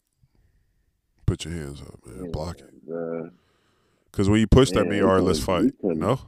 [1.25, 2.31] Put your hands up, man.
[2.31, 2.71] Block it.
[2.91, 3.29] Uh,
[4.11, 5.97] Because when you push that, Yeah, mean, all right, let's couldn't- you fight.
[5.97, 6.19] No,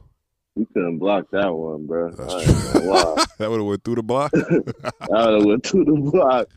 [0.56, 2.10] you couldn't block that one, bro.
[2.10, 2.52] That's I true.
[2.54, 3.24] ain't gonna lie.
[3.38, 4.30] that would have went through the block.
[4.34, 6.48] I would have went to the block.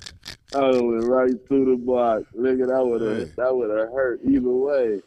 [0.53, 2.23] I would have went right through the block.
[2.37, 3.33] Nigga, that would have Hey.
[3.37, 5.01] that would have hurt either way.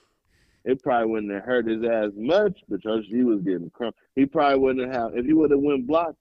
[0.65, 3.95] It probably wouldn't have hurt his ass much because he was getting crump.
[4.17, 6.15] He probably wouldn't have if he would have went block,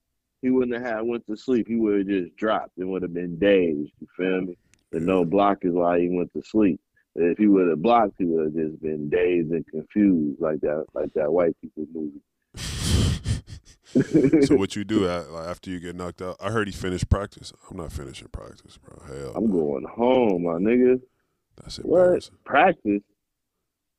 [0.44, 1.68] he wouldn't have had went to sleep.
[1.68, 3.92] He would have just dropped It would have been dazed.
[4.00, 4.58] You feel me?
[4.92, 6.80] The no block is why he went to sleep.
[7.16, 10.86] If he would have blocked, he would have just been dazed and confused like that,
[10.94, 12.22] like that white people movie.
[14.46, 16.38] so what you do after you get knocked out?
[16.42, 17.54] I heard he finished practice.
[17.72, 19.02] I'm not finishing practice, bro.
[19.08, 21.00] Hell, I'm going home, my nigga.
[21.62, 22.00] That's What?
[22.00, 22.36] embarrassing.
[22.44, 23.02] Practice?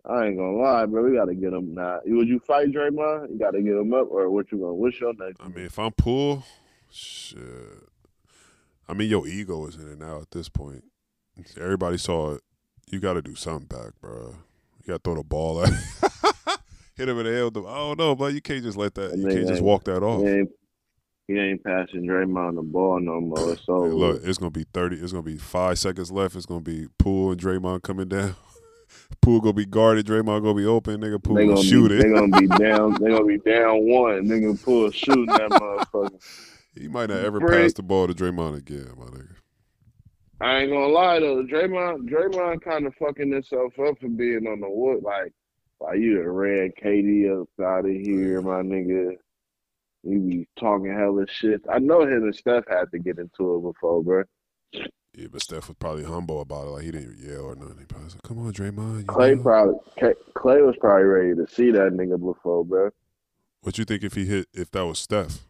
[0.06, 1.02] I ain't gonna lie, bro.
[1.02, 2.00] We gotta get him now.
[2.04, 3.30] Would you fight Draymond?
[3.30, 4.74] You gotta get him up, or what you gonna?
[4.74, 5.40] What's your next?
[5.40, 6.44] I mean, if I'm Poole,
[6.90, 7.38] shit.
[8.88, 10.84] I mean, your ego is in it now at this point.
[11.58, 12.42] Everybody saw it.
[12.90, 14.36] You got to do something back, bro.
[14.82, 15.70] You got to throw the ball at.
[15.70, 15.78] Him.
[16.96, 17.56] Hit him in the head.
[17.56, 19.10] I don't know, but you can't just let that.
[19.12, 20.20] That You can't just walk that off.
[20.22, 20.50] he ain't,
[21.26, 23.56] he ain't passing Draymond the ball no more.
[23.64, 24.96] So Hey, look, it's gonna be thirty.
[24.96, 26.36] It's gonna be five seconds left.
[26.36, 28.36] It's gonna be Poole and Draymond coming down.
[29.20, 30.06] Poole gonna be guarded.
[30.06, 31.00] Draymond gonna be open.
[31.00, 32.02] Nigga, Poole they gonna, gonna shoot be, it.
[32.02, 32.92] They gonna be down.
[32.94, 34.28] They gonna be down one.
[34.28, 36.20] Gonna Poole shooting that motherfucker.
[36.74, 37.62] he might not ever Break.
[37.62, 39.34] pass the ball to Draymond again, my nigga.
[40.40, 44.60] I ain't gonna lie though, Draymond, Draymond kind of fucking himself up for being on
[44.60, 45.02] the wood.
[45.02, 45.32] Like,
[45.80, 49.16] like you done ran KD up out of here, my nigga.
[50.02, 51.62] You be talking hella shit.
[51.72, 54.24] I know him and Steph had to get into it before, bro.
[55.16, 56.70] Yeah, but Steph was probably humble about it.
[56.70, 57.78] Like he didn't yell or nothing.
[57.78, 61.46] He probably like, "Come on, Draymond." you Clay know." probably, Clay- was probably ready to
[61.46, 62.90] see that nigga before, bro.
[63.62, 64.48] What you think if he hit?
[64.52, 65.46] If that was Steph,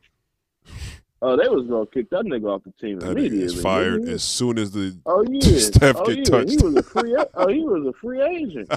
[1.26, 3.44] Oh, they was gonna kick that nigga off the team that immediately.
[3.44, 4.10] is fired nigga.
[4.12, 4.94] as soon as the.
[5.06, 6.24] Oh yeah, Steph oh, get yeah.
[6.24, 6.50] touched.
[6.50, 7.16] He was a free.
[7.32, 8.68] Oh, he was a free agent.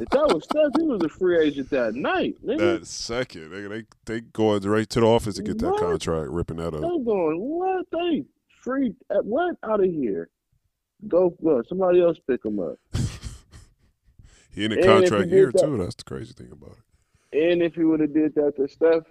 [0.00, 2.78] if that was Steph, he was a free agent that night, nigga.
[2.78, 6.58] that second, nigga, they they going right to the office to get that contract, ripping
[6.58, 7.86] that They going what?
[7.90, 8.24] They
[8.62, 8.94] free?
[9.10, 9.56] At what?
[9.62, 10.28] Out of here?
[11.06, 11.62] Go, go.
[11.68, 12.76] Somebody else pick him up.
[14.54, 15.78] He in a And if he contract year that- too.
[15.78, 16.78] That's the crazy thing about it.
[17.52, 19.04] And if he would have did that to Steph,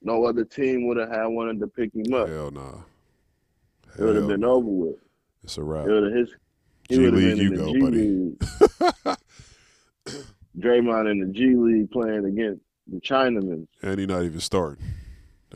[0.00, 2.26] no other team would have had wanted to pick him up.
[2.28, 2.78] Hell nah.
[3.98, 4.52] it would have been nah.
[4.52, 4.96] over with.
[5.42, 5.86] It's a wrap.
[5.86, 6.30] It would have his.
[6.88, 9.16] He G League, you go, G buddy.
[10.58, 14.84] Draymond in the G League playing against the Chinamen, And he not even starting.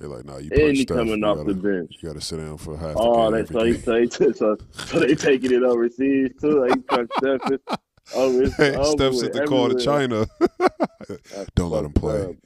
[0.00, 0.96] They like, nah, you and he Steph.
[0.96, 1.96] coming you off gotta, the bench.
[2.00, 3.46] You got to sit down for half Oh, the game.
[3.46, 6.60] so, he, so, he, so, so they taking it overseas too.
[6.60, 7.40] Like, he punched Steph.
[7.46, 7.74] Oh, it's
[8.12, 8.42] over.
[8.44, 9.74] It's Hey, Steph with sent the call to.
[9.84, 10.26] China,
[11.54, 12.22] Don't let him play.
[12.22, 12.36] up,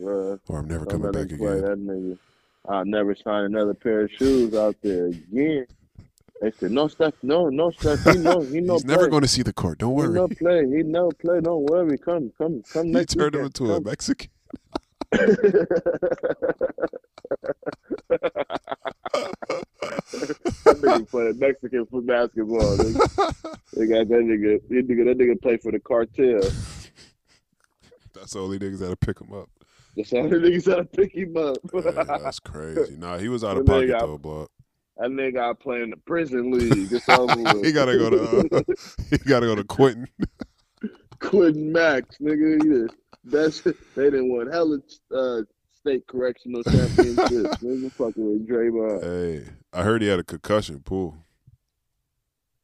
[0.49, 2.19] or I'm never Don't coming back play again.
[2.69, 5.67] I'll never sign another pair of shoes out there again.
[6.41, 8.03] They said, no, Steph, no, no, Steph.
[8.05, 8.97] He know, he know He's play.
[8.97, 9.79] never going to see the court.
[9.79, 10.09] Don't He worry.
[10.09, 10.67] know play.
[10.67, 11.41] He know play.
[11.41, 11.99] Don't worry.
[11.99, 13.61] Come, come, come He next turned him weekend.
[13.61, 14.31] into a Mexican.
[15.13, 16.49] That
[20.65, 22.77] nigga playing Mexican for basketball.
[22.77, 23.59] Nigga.
[23.75, 24.61] they got that nigga.
[24.69, 26.41] That nigga, that nigga play for the cartel.
[28.15, 29.49] That's the only niggas that'll pick him up.
[29.97, 31.59] That's all the niggas to pick him up.
[31.75, 32.97] Yeah, that's crazy.
[32.97, 34.49] Nah, he was out of pocket though, blood.
[34.97, 36.91] that nigga got play in the prison league.
[36.93, 37.65] It's over with.
[37.65, 38.49] He gotta go to.
[38.57, 38.63] Uh,
[39.11, 40.09] he gotta go to Quentin.
[41.23, 42.89] Quentin Max, nigga.
[43.25, 43.61] That's
[43.95, 44.79] they didn't win hella
[45.15, 47.17] uh, state correctional championships.
[47.63, 49.03] nigga fucking with Draymond.
[49.03, 50.81] Hey, I heard he had a concussion.
[50.81, 51.17] Poole.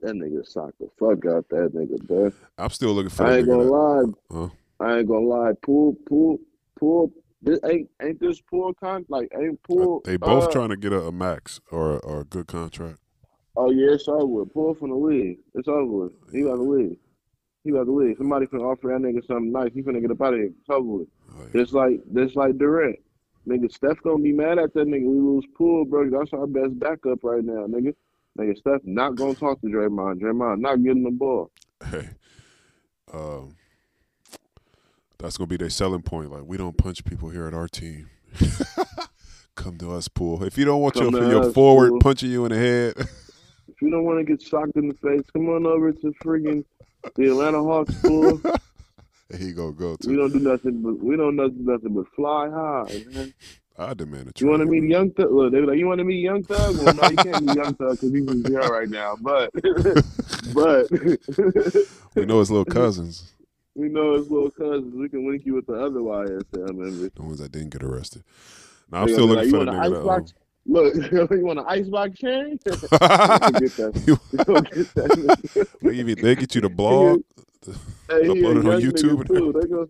[0.01, 2.33] That nigga socked the fuck out that nigga, bro.
[2.57, 4.14] I'm still looking for I ain't gonna nigga.
[4.31, 4.38] lie.
[4.40, 4.49] Huh?
[4.81, 5.53] I ain't gonna lie.
[5.62, 6.38] Poole, Poole,
[6.79, 7.12] Poole.
[7.42, 10.03] This ain't ain't this pool con like ain't that- Poole.
[10.05, 12.99] They both uh, trying to get a, a max or a, or a good contract.
[13.57, 14.53] Oh yeah, it's over with.
[14.53, 15.38] Pull from the league.
[15.55, 16.12] It's over with.
[16.33, 16.99] He got the league.
[17.69, 18.17] He got the league.
[18.17, 19.71] Somebody finna offer that nigga something nice.
[19.75, 20.53] He finna get up out of here.
[20.69, 21.07] With.
[21.39, 22.99] Like, Just like just like Durant.
[23.47, 25.05] Nigga, Steph gonna be mad at that nigga.
[25.05, 26.09] We lose Poole, bro.
[26.09, 27.95] That's our best backup right now, nigga.
[28.39, 30.19] Nigga, Steph not gonna talk to Draymond.
[30.23, 31.51] Draymond not getting the ball.
[31.91, 32.09] hey,
[33.13, 33.55] um,
[35.19, 36.33] that's gonna be their selling point.
[36.33, 38.09] Like we don't punch people here at our team.
[39.57, 40.43] Come to us, Poole.
[40.43, 42.01] If you don't want Come your your us, forward Poole.
[42.01, 42.95] punching you in the head,
[43.69, 46.65] If you don't want to get socked in the face, come on over to friggin'
[47.15, 48.41] the Atlanta Hawks Poole.
[49.39, 50.09] he gonna go to.
[50.09, 53.35] We don't do nothing but we don't do nothing but fly high, man.
[53.81, 55.31] I demand a You want to meet Young Thug?
[55.31, 56.77] Look, they be like, you want to meet Young Thug?
[56.79, 59.17] Well, no, you can't meet Young Thug because he's in jail right now.
[59.21, 59.51] But,
[60.53, 60.91] but
[62.17, 63.33] We know his little cousins,
[63.77, 64.93] we know his little cousins.
[64.97, 67.11] We can link you with the other YSL members.
[67.15, 68.25] the ones that didn't get arrested.
[68.91, 70.33] Now I'm They still looking like, for the nigga.
[70.69, 71.09] An That, icebox?
[71.11, 72.59] Look, you want an icebox chain?
[72.65, 72.81] Get
[73.77, 74.03] that.
[74.07, 75.69] You get that.
[75.83, 77.21] they, give you- they get you the blog.
[77.67, 77.73] Hey,
[78.29, 79.53] Upload it on YouTube too.
[79.61, 79.87] They gonna,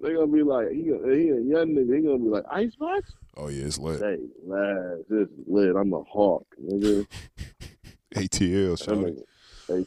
[0.00, 1.96] they gonna be like, he, a- he a young nigga.
[1.96, 3.12] He gonna be like, icebox?
[3.36, 4.00] Oh yeah, it's lit.
[4.00, 4.16] Hey,
[5.08, 5.74] this is lit.
[5.76, 7.06] I'm a hawk, nigga.
[8.14, 9.22] ATL, nigga,
[9.68, 9.86] ATL,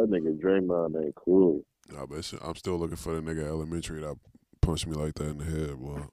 [0.00, 1.62] that nigga Draymond ain't cool.
[1.90, 4.16] Nah, but I'm still looking for the nigga elementary that
[4.62, 5.74] punched me like that in the head.
[5.78, 6.10] Well,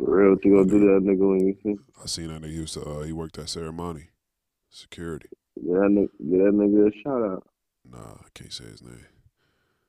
[0.00, 1.76] For real, what you gonna do that nigga when you see?
[2.02, 2.82] I seen that nigga used to.
[2.82, 4.08] Uh, he worked at ceremony,
[4.70, 5.28] security.
[5.56, 7.46] Get that nigga, get that nigga a shout out.
[7.90, 9.06] Nah, I can't say his name.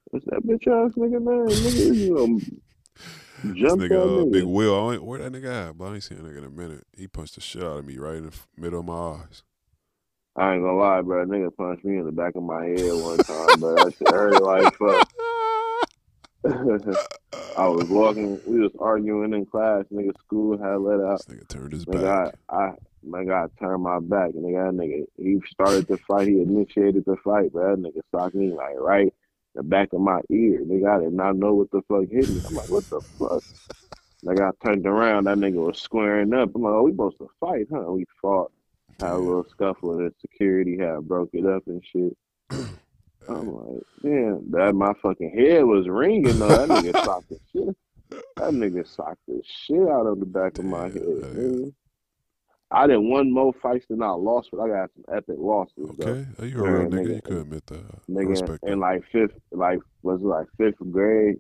[0.06, 1.48] What's that bitch ass nigga name?
[1.64, 2.40] Nigga, you know,
[3.44, 4.32] This jump that nigga, uh, nigga.
[4.34, 4.90] Big Will.
[4.90, 5.78] I ain't, where that nigga at?
[5.78, 6.84] But I ain't seen that nigga in a minute.
[6.98, 9.44] He punched the shit out of me right in the middle of my eyes.
[10.36, 11.26] I ain't gonna lie, bro.
[11.26, 14.10] That nigga punched me in the back of my head one time, but that shit
[14.10, 15.10] hurt like fuck.
[16.44, 19.86] I was walking, we was arguing in class.
[19.94, 21.26] Nigga, school had let out.
[21.26, 22.36] This nigga turned his Nigga, back.
[22.50, 22.74] I, I,
[23.08, 24.32] nigga, I turned my back.
[24.32, 26.28] Nigga, nigga, he started the fight.
[26.28, 29.12] He initiated the fight, but that nigga socked me like right in
[29.56, 30.62] the back of my ear.
[30.62, 32.42] Nigga, I did not know what the fuck hit me.
[32.48, 33.44] I'm like, what the fuck?
[34.26, 35.26] Nigga, I turned around.
[35.26, 36.56] That nigga was squaring up.
[36.56, 37.92] I'm like, oh, we supposed to fight, huh?
[37.92, 38.52] We fought.
[39.00, 42.16] Had a little scuffle and security had broke it up and shit.
[43.28, 46.48] I'm like, damn, that my fucking head was ringing though.
[46.48, 47.76] That nigga socked the shit.
[48.38, 51.74] That nigga socked the shit out of the back of my head.
[52.74, 56.08] I didn't won more fights than I lost, but I got some epic losses though.
[56.08, 57.06] Okay, oh, you a real nigga.
[57.06, 57.16] nigga.
[57.16, 57.80] You could admit that.
[57.80, 61.38] I Nigga, respect in like fifth, like was it like fifth grade?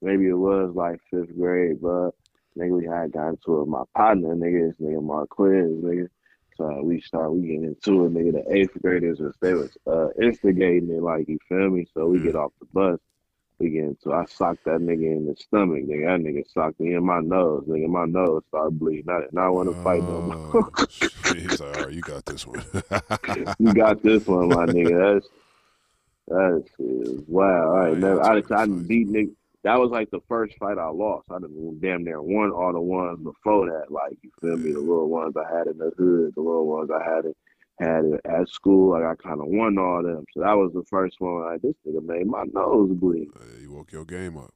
[0.00, 2.10] Maybe it was like fifth grade, but
[2.58, 3.60] nigga, we had got into it.
[3.60, 6.08] with My partner, nigga, this nigga Marquez, nigga.
[6.82, 8.32] We start we get into it, nigga.
[8.44, 11.86] The eighth graders was they was uh, instigating it, like you feel me.
[11.94, 12.24] So we Mm.
[12.24, 12.98] get off the bus,
[13.58, 14.12] we get into.
[14.12, 16.06] I socked that nigga in the stomach, nigga.
[16.06, 17.88] That nigga socked me in my nose, nigga.
[17.88, 19.10] My nose started bleeding.
[19.10, 20.54] I did not want to fight no more.
[20.54, 20.70] Oh.
[21.34, 22.62] He's like, all right, you got this one.
[23.58, 25.14] you got this one, my nigga.
[25.14, 25.28] That's
[26.28, 27.74] that shit is wow.
[27.76, 28.18] I ain't Yeah, never.
[28.18, 28.88] that's I I fight.
[28.88, 29.34] beat nigga.
[29.64, 31.28] That was like the first fight I lost.
[31.30, 33.92] I done damn near won all the ones before that.
[33.92, 34.72] Like you feel me?
[34.72, 37.36] The little ones I had in the hood, the little ones I had it
[37.80, 38.90] had it at school.
[38.90, 40.24] Like I kind of won all them.
[40.34, 41.44] So that was the first one.
[41.44, 43.28] Like this nigga made my nose bleed.
[43.60, 44.52] You woke your game up.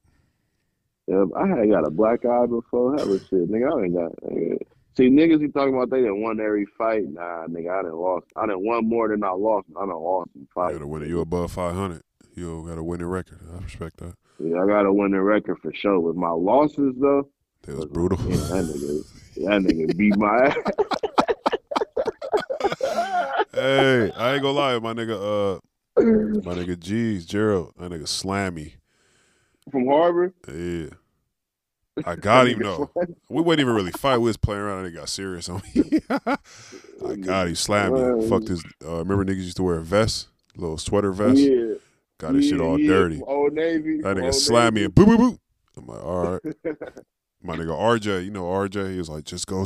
[1.07, 2.97] Yeah, I had got a black eye before.
[2.97, 3.71] Hella shit, nigga.
[3.79, 4.11] I ain't got.
[4.29, 4.57] Nigga.
[4.97, 7.03] See, niggas you talking about they didn't won every fight.
[7.07, 8.25] Nah, nigga, I didn't lost.
[8.35, 9.67] I didn't won more than I lost.
[9.79, 10.73] I done lost some You fights.
[10.73, 11.07] gotta win it.
[11.07, 12.01] You above 500.
[12.35, 13.39] You got a winning record.
[13.55, 14.15] I respect that.
[14.39, 15.99] Yeah, I got to win the record for sure.
[15.99, 17.27] With my losses though,
[17.67, 18.19] It was brutal.
[18.29, 19.03] Yeah, that nigga,
[19.35, 20.55] that nigga beat my ass.
[23.53, 25.57] hey, I ain't gonna lie, my nigga.
[25.57, 25.59] Uh,
[25.97, 27.73] my nigga G's Gerald.
[27.79, 28.73] That nigga slammy.
[29.71, 30.89] From Harvard, Yeah,
[32.05, 32.89] I got him though.
[33.27, 34.17] We wasn't even really fight.
[34.17, 35.83] We was playing around and it got serious on me.
[36.09, 38.29] I got him, slammed me.
[38.29, 38.63] Fucked his.
[38.85, 41.39] Uh, remember niggas used to wear a vest, little sweater vest.
[41.39, 41.73] Yeah.
[42.19, 43.21] Got his shit all yeah, dirty.
[43.21, 44.01] Old Navy.
[44.01, 45.39] That nigga slammed me and boo boo boo.
[45.77, 46.55] I'm like, all right.
[47.43, 49.63] My nigga RJ, you know RJ, he was like, just go,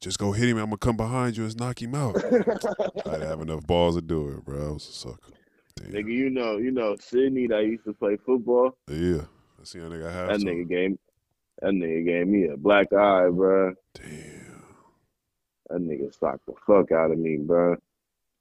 [0.00, 0.56] just go hit him.
[0.56, 2.16] I'm gonna come behind you and knock him out.
[2.16, 4.70] I didn't have enough balls to do it, bro.
[4.70, 5.18] I was a sucker.
[5.76, 5.92] Damn.
[5.92, 8.76] Nigga, you know, you know, Sydney that used to play football.
[8.88, 9.22] Yeah,
[9.60, 10.48] I seen that nigga have That some.
[10.48, 10.98] nigga game.
[11.60, 13.74] that nigga gave me a black eye, bro.
[13.94, 14.64] Damn.
[15.68, 17.76] That nigga socked the fuck out of me, bro.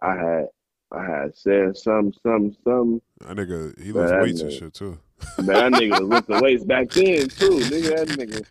[0.02, 0.46] I had
[0.92, 4.98] I had said some some some That nigga, he lifts weights and shit too.
[5.40, 7.60] man, that nigga was lifting weights back then too.
[7.70, 8.46] Nigga, that nigga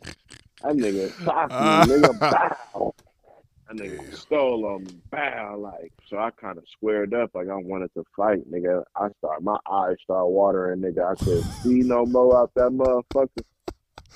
[0.62, 2.94] that nigga socked me, nigga bow.
[3.68, 4.16] That nigga Damn.
[4.16, 8.40] stole on me, bow like so I kinda squared up like I wanted to fight,
[8.50, 8.82] nigga.
[8.96, 11.12] I start my eyes start watering, nigga.
[11.12, 13.44] I couldn't see no more out that motherfucker.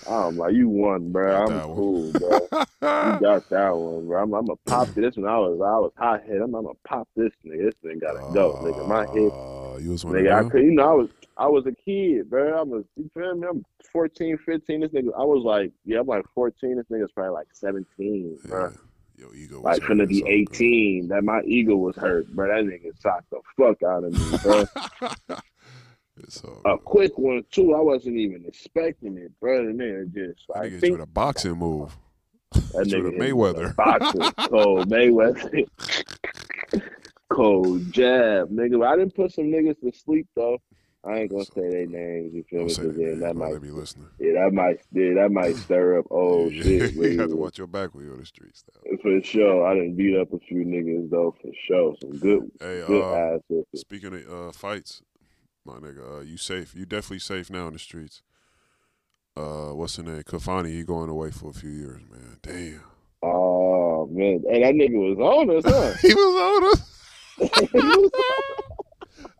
[0.06, 1.46] I'm like, you won, bro.
[1.46, 2.48] I'm cool, bro.
[2.50, 4.22] You got that one, bro.
[4.22, 5.26] I'm, I'm gonna pop this one.
[5.26, 6.42] I was, I was hot head.
[6.42, 7.66] I'm, I'm gonna pop this nigga.
[7.66, 8.86] This thing gotta go, nigga.
[8.86, 10.32] My head, Uh, you was one nigga.
[10.32, 10.50] I of them?
[10.50, 12.58] could, you know, I was, I was a kid, bro.
[12.58, 13.46] I was, you feel me?
[13.48, 14.80] I'm 14, 15.
[14.80, 16.76] This nigga, I was like, yeah, I'm like 14.
[16.76, 18.64] This nigga's probably like 17, bro.
[18.66, 18.70] Yeah.
[19.16, 20.56] Your ego was Like finna be it's all good.
[20.56, 21.08] 18.
[21.08, 22.48] That my ego was hurt, bro.
[22.48, 24.64] That nigga socked the fuck out of me, bro.
[26.66, 26.84] a good.
[26.84, 27.74] quick one too.
[27.74, 29.60] I wasn't even expecting it, bro.
[29.60, 31.96] And then just like nigga think with a boxing move.
[32.72, 33.76] That nigga with a hit me with a Mayweather.
[33.76, 35.66] boxing, cold Mayweather,
[37.30, 38.84] cold jab, nigga.
[38.86, 40.58] I didn't put some niggas to sleep though.
[41.04, 42.32] I ain't gonna So, say their names.
[42.34, 42.74] You feel me?
[42.74, 44.08] say 'Cause that, might, be listening.
[44.18, 46.94] yeah, that might, yeah, that might stir up old Yeah, shit.
[46.94, 48.64] you have to watch your back when you're on the streets.
[48.74, 48.96] Now.
[49.02, 51.34] For sure, I didn't beat up a few niggas though.
[51.42, 53.40] For sure, some good, Hey, good uh, ass
[53.74, 55.02] speaking of uh, fights,
[55.66, 56.74] my nigga, uh, you safe?
[56.74, 58.22] You definitely safe now in the streets.
[59.36, 60.22] Uh, what's the name?
[60.22, 62.38] Kafani, he going away for a few years, man.
[62.40, 62.80] Damn.
[63.22, 65.92] Oh man, hey, that nigga was on us, huh?
[66.02, 66.93] he was on us.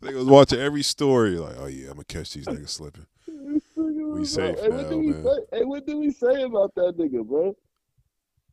[0.03, 3.07] Nigga was watching every story, like, oh yeah, I'm gonna catch these niggas slipping.
[3.26, 5.24] we safe hey, now, we man.
[5.24, 5.59] say?
[5.59, 7.57] Hey, what did we say about that nigga, bro?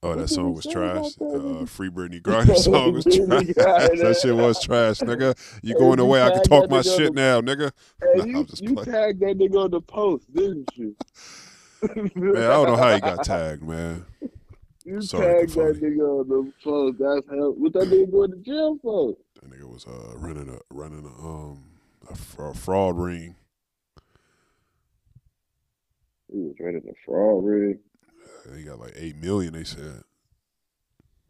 [0.03, 1.15] Oh, What that song was trash.
[1.15, 1.65] about that The uh.
[1.67, 3.17] Free Brittney Griner song was trash.
[3.27, 5.37] That shit was trash, nigga.
[5.61, 6.23] You Hey, going you away?
[6.23, 7.71] I can talk my shit the- now, nigga.
[8.01, 10.95] Hey, you, I'm just you tagged that nigga on the post, didn't you?
[11.95, 14.05] Man, I don't know how he got tagged, man.
[14.83, 16.97] You Sorry, tagged that nigga on the post.
[16.99, 17.53] That's hell.
[17.53, 19.15] What that nigga going to jail for?
[19.62, 21.64] Nigga was uh, running a running a um
[22.09, 23.36] a, a fraud ring.
[26.32, 27.80] He was running a fraud ring.
[28.55, 29.53] He got like eight million.
[29.53, 30.03] They said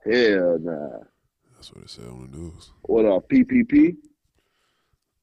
[0.06, 1.00] Hell nah.
[1.56, 2.72] that's what it said on the news.
[2.84, 3.98] What a PPP?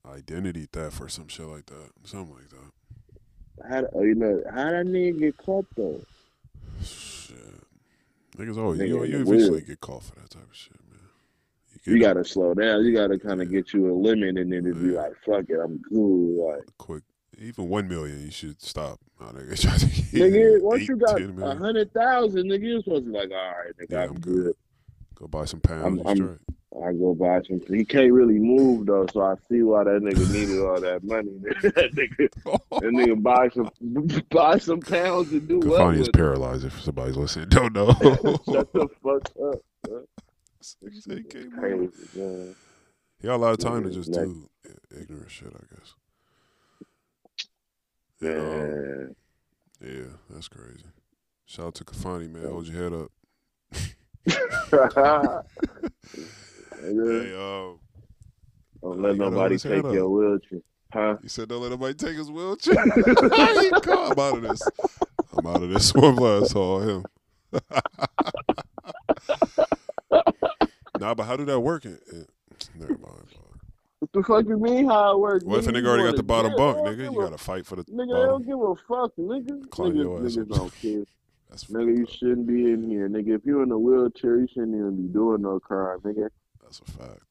[0.06, 3.68] Identity theft or some shit like that, something like that.
[3.68, 6.00] How oh, you know how that nigga get caught though?
[6.82, 7.36] Shit,
[8.36, 10.76] niggas always Nigga you, you eventually get caught for that type of shit,
[11.84, 12.84] You get gotta slow down.
[12.84, 15.58] You gotta kind of get you a limit, and then just be like, "Fuck it,
[15.62, 17.02] I'm cool." Like, quick.
[17.40, 18.98] Even one million, you should stop.
[19.20, 22.82] Nah, nigga, try to get nigga, once you got 10 a hundred thousand, nigga, you're
[22.82, 24.44] supposed to be like, "All right, nigga, Yeah, I'm, I'm good.
[24.44, 24.54] good.
[25.16, 26.00] go buy some pounds.
[26.06, 26.38] I'm-
[26.80, 30.32] I go buy some." He can't really move though, so I see why that nigga
[30.32, 31.32] needed all that money.
[31.62, 33.70] that nigga, that nigga buy some,
[34.30, 36.14] buy some pounds and do what Kafani is with it.
[36.14, 36.64] paralyzed.
[36.64, 37.88] If somebody's listening, don't know.
[37.92, 40.04] Shut the fuck up.
[40.60, 41.44] Six, eight K.
[41.46, 42.54] Crazy, man.
[43.20, 44.48] He got a lot of time to just like- do
[44.98, 45.94] ignorant shit, I guess.
[48.20, 49.14] Yeah, um,
[49.80, 50.84] yeah, that's crazy.
[51.46, 52.50] Shout out to Kafani, man.
[52.50, 53.12] Hold your head up.
[56.80, 57.78] Hey, um,
[58.80, 59.92] Don't let nobody hold his head take up.
[59.92, 60.60] your wheelchair.
[60.92, 61.16] Huh?
[61.20, 62.76] he said don't let nobody take his wheelchair.
[62.82, 64.62] I'm out of this.
[65.36, 66.14] I'm out of this one.
[66.14, 67.04] Blast all him.
[71.00, 71.84] nah, but how do that work?
[71.84, 72.30] It- it-
[72.78, 73.26] never mind.
[74.00, 75.44] What the fuck you mean how it works?
[75.44, 75.82] What if a nigga?
[75.82, 77.12] nigga already got the bottom to bunk, nigga?
[77.12, 78.28] You gotta fight for the Nigga, they bottom.
[78.28, 79.70] don't give a fuck, nigga.
[79.70, 81.04] Climb ass niggas don't care.
[81.50, 83.34] That's Nigga, you shouldn't be in here, nigga.
[83.36, 86.28] If you're in a wheelchair, you shouldn't even be doing no crime, nigga.
[86.62, 87.22] That's a fact.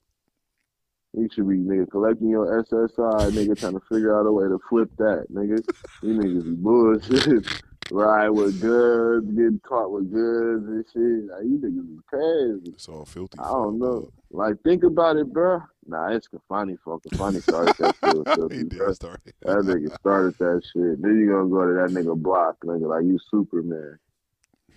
[1.13, 4.59] You should be, nigga, collecting your SSI, nigga, trying to figure out a way to
[4.69, 5.63] flip that, nigga.
[6.01, 7.63] You niggas be bullshit.
[7.89, 11.31] Ride with goods, getting caught with goods and shit.
[11.31, 12.73] Like, you niggas be crazy.
[12.75, 13.39] It's all filthy.
[13.39, 14.01] I don't know.
[14.01, 14.11] dog.
[14.29, 15.61] Like, think about it, bro.
[15.85, 17.03] Nah, it's Kafani fault.
[17.03, 18.35] Kafani started that shit.
[18.35, 19.35] filthy, he did start it.
[19.41, 21.01] That nigga started that shit.
[21.01, 23.97] Then you gonna go to that nigga block, nigga, like you Superman.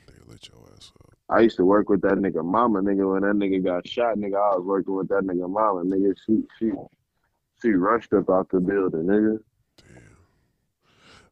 [0.07, 1.13] Nigga, let your ass up.
[1.29, 3.13] I used to work with that nigga mama, nigga.
[3.13, 6.15] When that nigga got shot, nigga, I was working with that nigga mama, nigga.
[6.27, 6.71] She she
[7.61, 9.39] she rushed up out the building, nigga.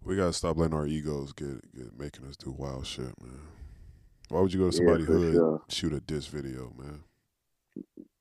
[0.09, 3.43] We gotta stop letting our egos get get making us do wild shit, man.
[4.31, 5.63] Why would you go to Yeah, somebody's hood sure.
[5.69, 7.03] shoot a diss video, man?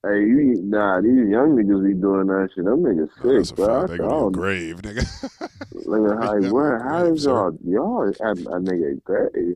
[0.04, 2.66] Hey, you, nah, these young niggas be doing that shit.
[2.66, 3.80] Them niggas Nah, that's a sick, bro.
[3.80, 3.88] fact.
[3.88, 5.32] They gonna be grave, nigga.
[5.74, 9.56] Nigga, how, Yeah, where, how is y'all, y'all at a nigga grave?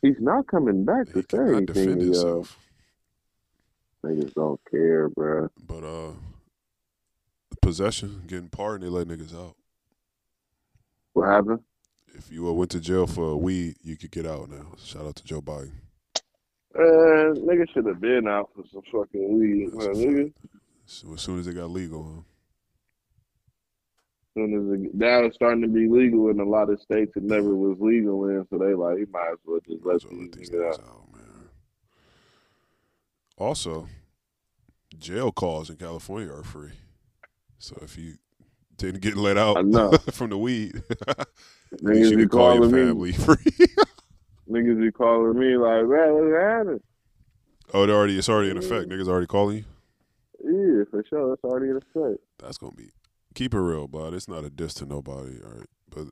[0.00, 2.58] He's not coming back to he say cannot anything defend to himself.
[4.06, 5.48] Niggas don't care, bro.
[5.66, 6.12] But uh,
[7.60, 9.56] possession, getting pardoned, they let niggas out.
[11.12, 11.60] What happened?
[12.14, 14.72] If you uh, went to jail for weed, you could get out now.
[14.82, 15.72] Shout out to Joe Biden.
[16.74, 20.32] Uh, nigga should have been out for some fucking weed, a Nigga,
[20.86, 22.20] So as soon as it got legal, huh?
[24.24, 27.12] As soon as it, now it's starting to be legal in a lot of states
[27.16, 30.22] it never was legal in, so they like, he might as well just let well
[30.22, 30.80] let these niggas out.
[30.80, 31.48] out, man.
[33.36, 33.86] Also,
[34.98, 36.72] jail calls in California are free.
[37.58, 38.14] So if you
[38.82, 39.56] didn't get let out
[40.12, 40.82] from the weed,
[41.82, 43.12] Niggas you be call your calling me.
[43.12, 43.66] family free.
[44.50, 46.80] Niggas be calling me like, man, what's happening?
[47.72, 48.88] oh, it already it's already in effect.
[48.88, 48.92] Mm.
[48.92, 49.64] Niggas already calling you.
[50.44, 51.30] Yeah, for sure.
[51.30, 52.20] That's already in effect.
[52.38, 52.90] That's gonna be
[53.34, 54.14] keep it real, bud.
[54.14, 55.68] It's not a diss to nobody, all right.
[55.88, 56.08] But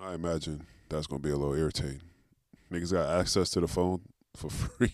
[0.00, 2.02] I imagine that's gonna be a little irritating.
[2.72, 4.02] Niggas got access to the phone
[4.34, 4.92] for free.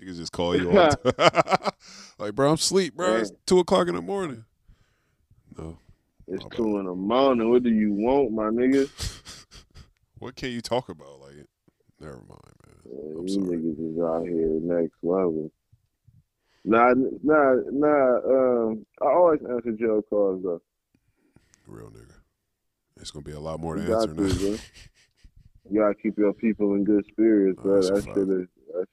[0.00, 1.70] Niggas just call you all the time.
[2.18, 3.16] like, bro, I'm sleep, bro.
[3.16, 4.46] It's two o'clock in the morning.
[5.58, 5.78] No.
[6.28, 7.50] It's two in the morning.
[7.50, 8.88] What do you want, my nigga?
[10.18, 11.20] what can you talk about?
[11.20, 11.46] Like,
[12.00, 12.76] never mind, man.
[12.84, 13.56] Yeah, I'm you sorry.
[13.58, 15.50] niggas is out here next level.
[16.64, 16.92] Nah,
[17.22, 18.16] nah, nah.
[18.18, 20.62] Um, I always answer jail calls though.
[21.66, 22.14] Real nigga.
[23.00, 24.58] It's gonna be a lot more to You got answer to, now.
[25.70, 27.82] You gotta keep your people in good spirits, Oh, bro.
[27.82, 28.86] that's That shit is that,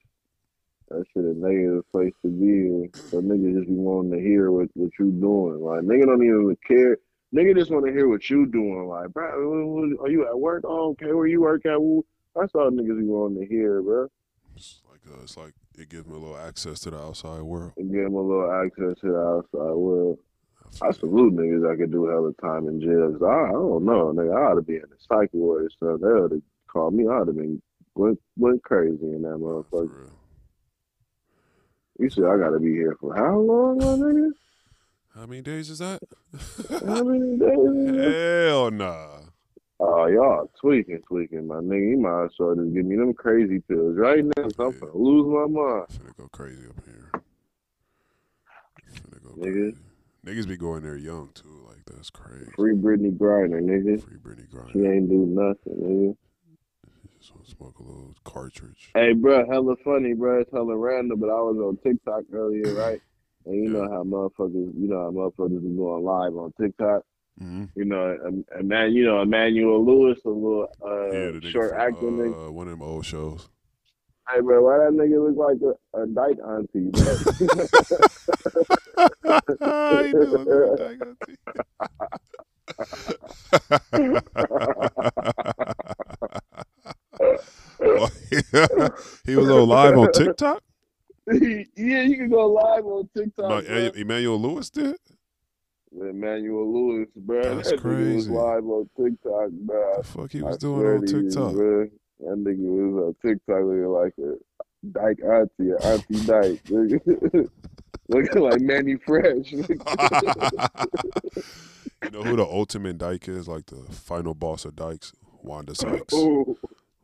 [0.89, 2.89] that shit a negative place to be in.
[3.09, 5.61] So niggas just be wanting to hear what what you doing.
[5.61, 6.97] Like nigga don't even care.
[7.35, 8.87] Nigga just want to hear what you doing.
[8.87, 10.63] Like, bro, are you at work?
[10.65, 11.81] Oh, okay, where you work at?
[11.81, 12.03] Well,
[12.35, 14.07] That's all niggas be wanting to hear, bro.
[14.55, 17.73] It's like uh, it's like it gives me a little access to the outside world.
[17.77, 20.19] And give them a little access to the outside world.
[20.81, 23.17] I I salute niggas I could do hella time in jail.
[23.25, 24.35] I, I don't know, nigga.
[24.35, 26.07] I ought to be in the psych ward or something.
[26.07, 27.05] They ought to call me.
[27.07, 27.61] I ought to been
[27.95, 29.39] went, went crazy in that it.
[29.39, 30.09] motherfucker.
[31.99, 34.29] You said I gotta be here for how long, my nigga?
[35.15, 35.99] How many days is that?
[36.85, 38.15] How many days?
[38.49, 39.19] Hell nah.
[39.79, 41.91] Oh, y'all tweaking, tweaking, my nigga.
[41.91, 44.31] You might as well just give me them crazy pills right now.
[44.43, 45.87] 'cause I'm gonna lose my mind.
[45.89, 47.21] Finna go crazy up here.
[48.93, 49.71] Finna go Nigga.
[49.71, 49.77] crazy.
[50.25, 51.63] Niggas be going there young too.
[51.67, 52.51] Like that's crazy.
[52.55, 54.01] Free Brittney Griner, nigga.
[54.03, 54.95] Free Brittney She Griner.
[54.97, 56.17] ain't do nothing, nigga.
[57.33, 58.91] Want smoke a little cartridge.
[58.93, 60.41] Hey, bro, hella funny, bro.
[60.41, 63.01] It's hella random, but I was on TikTok earlier, right?
[63.45, 67.03] And you know how motherfuckers, you know how motherfuckers be going live on TikTok.
[67.41, 67.65] Mm-hmm.
[67.75, 71.81] You know, and, and man, you know Emmanuel Lewis, a little uh, yeah, short from,
[71.81, 72.47] acting nigga.
[72.47, 73.47] uh, one of them old shows.
[74.29, 77.03] Hey, bro, why that nigga look like a, a dyke auntie, bro?
[80.03, 81.15] he do look like that,
[89.25, 90.61] he was on live on TikTok.
[91.31, 93.49] yeah, you can go live on TikTok.
[93.49, 93.91] No, bro.
[93.95, 94.95] Emmanuel Lewis did.
[95.91, 97.55] Emmanuel Lewis, bro.
[97.55, 99.97] That's that nigga was live on TikTok, bro.
[99.97, 101.53] The fuck he I was doing on to you, TikTok?
[101.53, 101.89] bro.
[102.19, 104.37] That nigga was on TikTok looking like a
[104.91, 106.61] dyke auntie, a auntie dyke.
[108.07, 109.51] looking like Manny Fresh.
[109.51, 109.67] you
[112.11, 113.47] know who the ultimate dyke is?
[113.47, 116.13] Like the final boss of dykes, Wanda Sykes.
[116.13, 116.57] Ooh.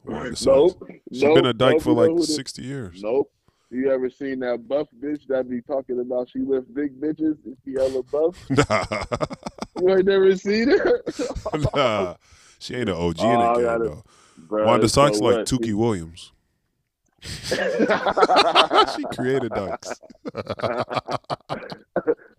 [0.06, 0.46] Wanda Sykes.
[0.46, 0.88] Nope.
[1.12, 3.02] She's nope, been a dyke nope, for you know like who the- sixty years.
[3.04, 3.32] Nope.
[3.70, 7.38] You ever seen that buff bitch that be talking about she lift big bitches?
[7.46, 8.38] Is she hella buff?
[8.70, 8.86] Nah,
[9.82, 11.02] You ain't never seen her?
[11.76, 12.16] nah,
[12.60, 14.04] she ain't an OG Oh, in I the game gotta- though.
[14.48, 15.48] Bruh, Wanda so Sykes like what?
[15.48, 16.32] Tukey Williams.
[17.24, 20.00] she created dykes.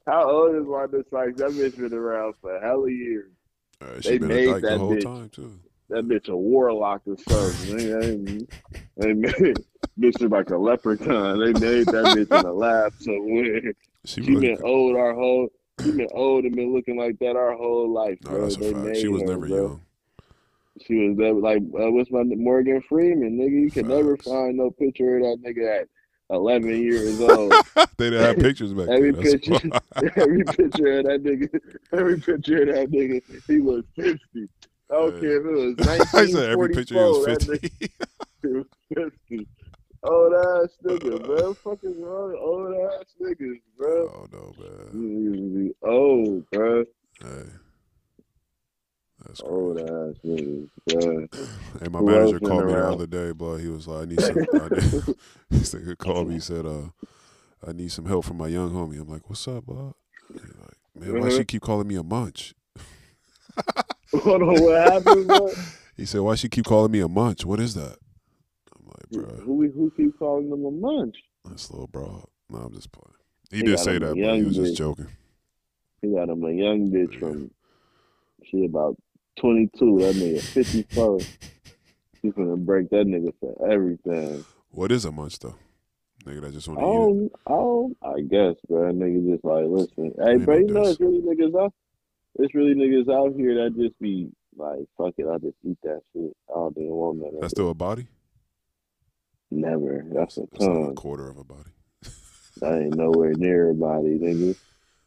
[0.07, 1.39] How old is Wanda Sykes?
[1.41, 3.31] That bitch been around for hella years.
[3.81, 5.03] Uh, They she been a dyke the whole bitch.
[5.03, 5.59] time too.
[5.91, 7.77] That bitch a warlock or something.
[7.77, 8.47] they, they,
[8.97, 9.33] they made
[9.99, 11.39] bitch is like a leprechaun.
[11.41, 13.73] They made that bitch in a lab somewhere.
[14.07, 15.49] She, She been old our whole.
[15.83, 18.43] She been old and been looking like that our whole life, no, bro.
[18.43, 18.99] that's a fact.
[18.99, 19.57] She was her, never bro.
[19.57, 19.81] young.
[20.87, 23.63] She was that like uh, what's my Morgan Freeman, nigga.
[23.63, 25.89] You can never find no picture of that nigga at
[26.29, 27.55] eleven years old.
[27.97, 29.23] they didn't have pictures back Every then.
[29.23, 29.71] Picture,
[30.17, 31.61] every picture of that nigga,
[31.93, 34.49] every picture of that nigga, he was fifty.
[34.91, 36.21] I don't care if it was 1944.
[36.21, 37.27] I said every picture was four.
[37.27, 37.69] That fifty.
[38.45, 39.47] nigga was fifty.
[40.03, 41.55] Old ass nigga, bro.
[41.65, 44.13] Fucking wrong, old ass niggas, bro.
[44.15, 44.93] oh no, man.
[44.93, 46.85] You be old, bro.
[47.23, 47.49] Hey,
[49.27, 51.29] That's Old ass niggas, bruh.
[51.81, 53.57] Hey, my Who manager called me the other day, boy.
[53.59, 54.47] He was like, I need some.
[54.61, 55.03] I need,
[55.51, 56.35] this nigga called me.
[56.35, 56.91] He said, uh,
[57.67, 59.01] I need some help from my young homie.
[59.01, 59.95] I'm like, what's up, bud?
[60.43, 61.37] Like, man, why Mhm.
[61.39, 62.55] she keep calling me a munch?
[64.23, 65.51] Hold on, what happened, bro?
[65.97, 67.45] He said, why she keep calling me a munch?
[67.45, 67.99] What is that?
[68.77, 71.17] I'm like, bro, Who who keep calling them a munch?
[71.45, 72.29] that's little bro.
[72.51, 73.15] No, I'm just playing.
[73.51, 74.77] He, He did got say him a that, but he young was just bitch.
[74.79, 75.07] joking.
[76.03, 77.51] He got him a young bitch from
[78.45, 78.97] she about
[79.39, 80.01] twenty two.
[80.01, 81.21] That nigga fifty four.
[82.23, 84.45] He's gonna break that nigga for everything.
[84.73, 85.55] What is a munch though?
[86.25, 87.11] Nigga that just want to eat it.
[87.13, 88.91] Oh, oh, I guess, bro.
[88.93, 90.93] Nigga just like, listen, hey, Ain't bro, no you know diss.
[90.93, 91.73] it's really niggas out.
[92.37, 96.01] It's really niggas out here that just be like, fuck it, I just eat that
[96.13, 96.33] shit.
[96.51, 98.09] I don't even want of That's still a body?
[99.51, 100.05] Never.
[100.13, 101.71] That's a That's a quarter of a body.
[102.61, 104.57] That ain't nowhere near a body, nigga.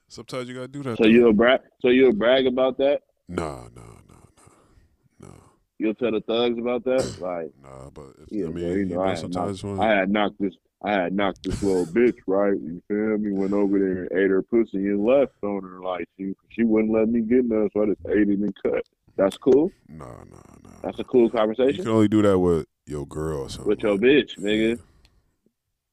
[0.10, 0.98] Sometimes you gotta do that.
[0.98, 1.62] So you'll brag.
[1.82, 3.02] So you'll brag about that.
[3.30, 5.34] Nah, nah, nah, nah, nah,
[5.80, 7.16] You'll tell the thugs about that.
[7.22, 7.90] Like, nah.
[7.90, 9.96] But if, yeah, I mean, you you know, know, I had sometimes knocked, when I
[9.96, 10.54] had knocked this.
[10.84, 12.54] I had knocked this little bitch, right?
[12.54, 13.32] You feel me?
[13.32, 15.80] Went over there and ate her pussy and left on her.
[15.82, 18.84] Like she, she wouldn't let me get none, so I just ate it and cut.
[19.18, 19.72] That's cool.
[19.90, 20.70] nah, nah, nah.
[20.84, 21.78] That's a cool conversation.
[21.78, 23.68] You can only do that with your girl or something.
[23.70, 24.80] with your bitch, nigga.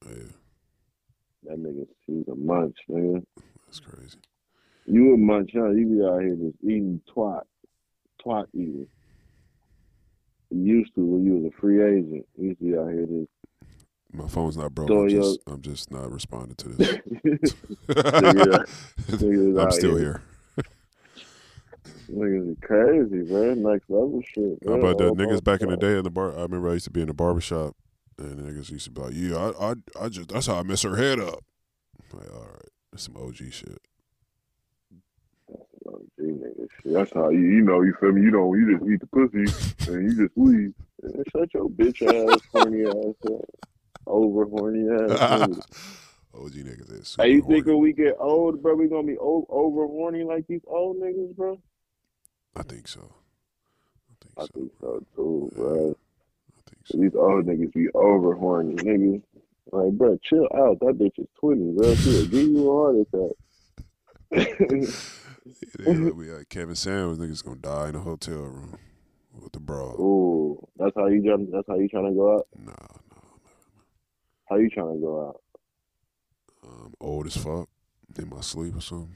[0.05, 0.23] Yeah, yeah,
[1.45, 3.23] That nigga, she's a munch, nigga.
[3.65, 4.17] that's crazy.
[4.85, 5.71] You a munch, huh?
[5.71, 7.41] You be out here just eating twat,
[8.23, 8.87] twat eating.
[10.51, 12.25] You used to when you was a free agent.
[12.37, 13.29] You used to be out here just
[14.17, 14.89] My phone's not broke.
[14.89, 16.89] So I'm just, I'm just not responding to this.
[17.89, 18.67] Niggas
[19.61, 20.21] I'm still here.
[22.11, 23.63] Niggas is crazy, man.
[23.63, 24.59] Next level shit.
[24.67, 26.37] How about Oh, niggas back in the day in the bar?
[26.37, 27.75] I remember I used to be in the barber shop,
[28.17, 30.83] and niggas used to be like, "Yeah, I, I, I just that's how I mess
[30.83, 31.39] her head up."
[32.11, 33.79] I'm like, all right, that's some OG shit.
[36.19, 36.93] Nigga, shit.
[36.93, 38.21] That's how you, you know, you feel me?
[38.21, 40.73] You don't, you just eat the pussy and you just leave.
[41.31, 43.45] Shut your bitch ass, horny ass up.
[44.07, 45.19] Over horny ass.
[46.33, 47.55] OG niggas is Hey, you horny.
[47.55, 51.35] think when we get old, bro, we gonna be over horny like these old niggas,
[51.35, 51.59] bro?
[52.55, 53.01] I think so.
[54.11, 54.47] I think I so.
[54.53, 55.95] think so too, bro.
[56.57, 56.97] I think so.
[56.97, 59.21] These old niggas be over horny, niggas.
[59.71, 60.79] Like, bro, chill out.
[60.81, 61.95] That bitch is 20, bro.
[61.95, 63.35] She'll give you a heart attack.
[65.79, 68.77] Nigga, like we like Kevin Samuels, niggas gonna die in a hotel room
[69.33, 69.91] with the bra.
[69.93, 71.49] Ooh, that's how you jump.
[71.51, 72.47] That's how you trying to go out.
[72.57, 72.73] Nah.
[74.49, 75.41] How you trying to go out?
[76.63, 77.67] I'm old as fuck
[78.17, 79.15] in my sleep or something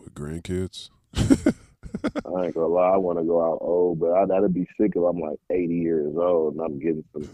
[0.00, 0.90] with grandkids.
[1.14, 2.90] I ain't gonna lie.
[2.92, 5.74] I want to go out old, but I, that'd be sick if I'm like 80
[5.74, 7.28] years old and I'm getting some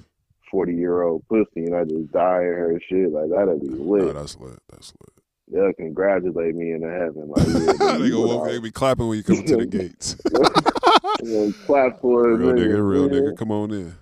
[0.51, 3.11] 40 year old pussy and I just die in her shit.
[3.11, 4.15] Like that'd be Nah, lit.
[4.15, 4.59] that's lit.
[4.71, 5.25] That's lit.
[5.53, 7.29] They'll congratulate me in heaven.
[7.37, 9.67] Like, yeah, they you go went walk, they be clapping when you come to the
[9.79, 10.15] gates.
[10.25, 13.95] Gonna clap for real nigga, real nigga, come on in.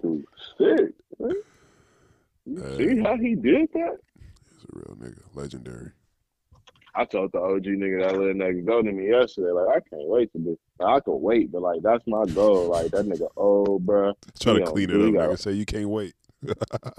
[0.00, 0.24] Through
[0.58, 0.92] sick.
[1.18, 2.76] Hey.
[2.76, 3.98] see how he did that?
[4.50, 5.92] He's a real nigga, legendary.
[6.94, 9.50] I told the OG nigga that little nigga door to me yesterday.
[9.50, 10.56] Like I can't wait to be.
[10.78, 12.70] Like, I can wait, but like that's my goal.
[12.70, 14.14] Like that nigga old, bruh.
[14.40, 15.38] Try to clean it up, nigga.
[15.38, 16.14] Say you can't wait.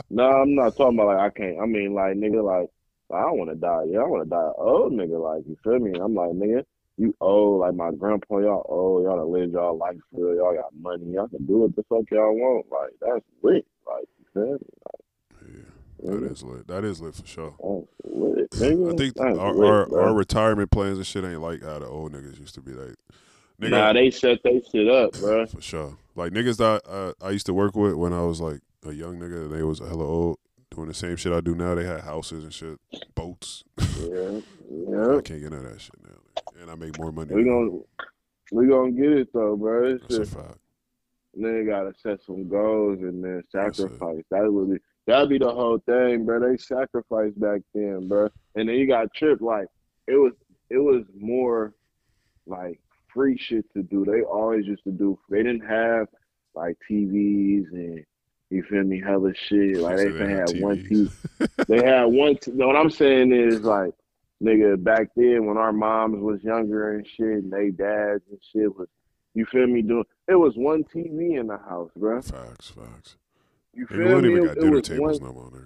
[0.09, 1.59] No, I'm not talking about like I can't.
[1.61, 2.69] I mean like nigga like
[3.13, 3.83] I don't want to die.
[3.87, 5.21] Yeah, I want to die old nigga.
[5.21, 5.97] Like you feel me?
[5.99, 6.63] I'm like nigga,
[6.97, 7.61] you old.
[7.61, 9.03] Like my grandpa, y'all old.
[9.03, 10.35] Y'all done lived y'all life for real.
[10.35, 11.13] Y'all got money.
[11.13, 12.65] Y'all can do what the fuck y'all want.
[12.71, 13.65] Like that's lit.
[13.87, 14.57] Like you feel me?
[16.03, 16.67] Yeah, that is lit.
[16.67, 17.55] That is lit for sure.
[17.63, 22.13] I think our, lit, our, our retirement plans and shit ain't like how the old
[22.13, 22.71] niggas used to be.
[22.71, 22.95] Like,
[23.61, 25.45] nigga, Nah, they set they shit up, bro.
[25.47, 25.97] for sure.
[26.15, 29.19] Like niggas that uh, I used to work with when I was like a young
[29.19, 30.39] nigga, and they was a hella old,
[30.71, 31.75] doing the same shit I do now.
[31.75, 32.79] They had houses and shit,
[33.15, 33.63] boats.
[33.99, 34.05] Yeah,
[34.71, 35.17] yeah.
[35.17, 36.61] I can't get none of that shit now.
[36.61, 37.33] And I make more money.
[37.33, 37.79] We gonna
[38.51, 39.95] we gonna get it though, bro.
[39.95, 40.57] It's That's a fact.
[41.45, 44.23] Then gotta set some goals and then sacrifice.
[44.31, 46.39] That would be that'd be the whole thing, bro.
[46.39, 48.29] They sacrificed back then, bro.
[48.55, 49.67] And then you got tripped like
[50.07, 50.33] it was
[50.69, 51.73] it was more
[52.45, 52.79] like
[53.13, 54.05] free shit to do.
[54.05, 55.19] They always used to do.
[55.29, 56.07] They didn't have
[56.55, 58.05] like TVs and
[58.49, 59.77] you feel me, hella shit.
[59.77, 60.77] Like they, they had had one.
[60.77, 61.11] TV.
[61.67, 62.37] they had one.
[62.37, 63.91] T- no, what I'm saying is like,
[64.41, 68.75] nigga, back then when our moms was younger and shit, and they dads and shit
[68.77, 68.87] was,
[69.33, 69.81] you feel me?
[69.81, 72.21] Doing it was one TV in the house, bro.
[72.21, 73.15] Facts, facts.
[73.73, 74.29] You Nigga, feel don't me?
[74.31, 75.63] even got it dinner tables one- no more, nigga.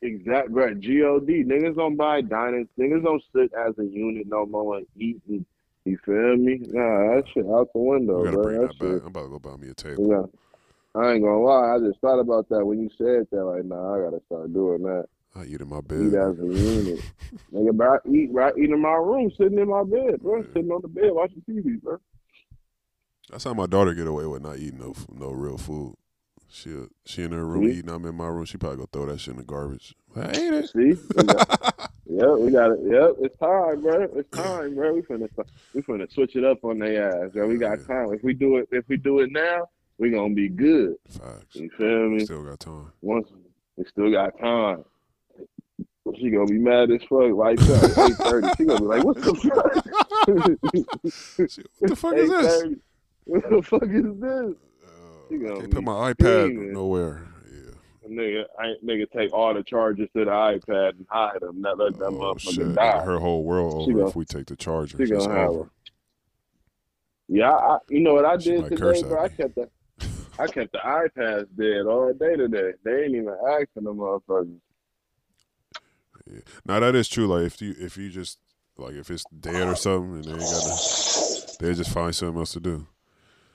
[0.00, 0.74] Exact, bro.
[0.74, 2.68] God niggas don't buy diners.
[2.78, 5.20] Niggas don't sit as a unit no more and eat.
[5.28, 5.44] And,
[5.84, 6.58] you feel me?
[6.68, 8.52] Nah, that shit out the window, bro.
[8.52, 9.00] that back.
[9.02, 10.06] I'm about to go buy me a table.
[10.08, 11.00] Yeah.
[11.00, 11.74] I ain't gonna lie.
[11.74, 13.44] I just thought about that when you said that.
[13.44, 15.06] Like, nah, I gotta start doing that.
[15.34, 16.14] I eat in my Eat bed.
[16.14, 17.00] as a unit.
[17.52, 20.42] Nigga, bro, I eat, eat in my room, sitting in my bed, bro.
[20.54, 21.98] Sitting on the bed watching TV, bro.
[23.30, 25.94] That's how my daughter get away with not eating no no real food.
[26.50, 26.74] She
[27.04, 27.78] she in her room See?
[27.78, 27.90] eating.
[27.90, 28.44] I'm in my room.
[28.46, 29.94] She probably gonna throw that shit in the garbage.
[30.16, 30.68] I ate it.
[30.70, 30.94] See?
[31.16, 32.78] We got- Yep, we got it.
[32.84, 34.08] Yep, it's time, bro.
[34.16, 34.94] It's time, bro.
[34.94, 35.28] We finna
[35.74, 37.46] we finna switch it up on their ass, bro.
[37.46, 38.14] We got time.
[38.14, 39.66] If we do it, if we do it now,
[39.98, 40.94] we gonna be good.
[41.10, 41.54] Facts.
[41.56, 42.24] You feel me?
[42.24, 42.90] Still got time.
[43.02, 43.28] Once
[43.76, 44.84] we still got time.
[46.18, 47.30] She gonna be mad as fuck.
[47.34, 48.48] Like eight thirty.
[48.56, 49.84] She gonna be like, "What the fuck?
[51.78, 52.64] What the fuck is this?
[53.28, 53.32] 8:30.
[53.32, 54.54] What the fuck is this?"
[54.84, 57.26] Uh, She I can't put my iPad nowhere.
[57.52, 58.08] Yeah.
[58.08, 61.60] Nigga, I, nigga, take all the charges to the iPad and hide them.
[61.60, 63.04] Not let that Oh motherfucker die.
[63.04, 64.96] Her whole world over gonna- if we take the charger.
[65.04, 65.70] She gonna have her.
[67.28, 69.22] Yeah, I, you know what I She did today, bro?
[69.24, 69.68] I kept the
[70.38, 72.72] I kept the iPads dead all day today.
[72.84, 74.56] They ain't even asking them motherfuckers.
[76.26, 76.40] Yeah.
[76.64, 77.26] Now that is true.
[77.26, 78.38] Like if you if you just
[78.78, 82.38] like if it's dead or something and they ain't got to, they just find something
[82.38, 82.86] else to do.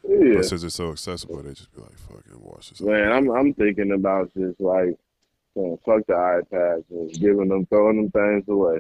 [0.08, 3.30] Yeah, But since it's so accessible, they just be like, "Fucking watch this." man, I'm
[3.32, 4.98] I'm thinking about just like,
[5.56, 8.80] man, fuck the iPads and giving them, throwing them things away.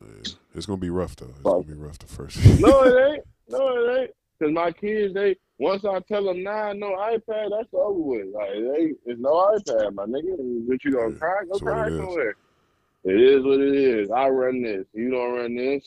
[0.00, 0.32] Yeah.
[0.54, 1.26] It's gonna be rough though.
[1.26, 1.52] It's Fuck.
[1.52, 2.38] gonna be rough the first.
[2.60, 3.24] No, it ain't.
[3.48, 4.10] No, it ain't.
[4.42, 8.28] Cause my kids, they once I tell them nah, no iPad, that's over with.
[8.34, 10.34] Like, they, it's no iPad, my nigga.
[10.38, 11.42] What you gonna Yeah, cry?
[11.52, 12.34] Go cry somewhere.
[13.04, 14.10] It is what it is.
[14.10, 14.86] I run this.
[14.94, 15.84] You don't run this.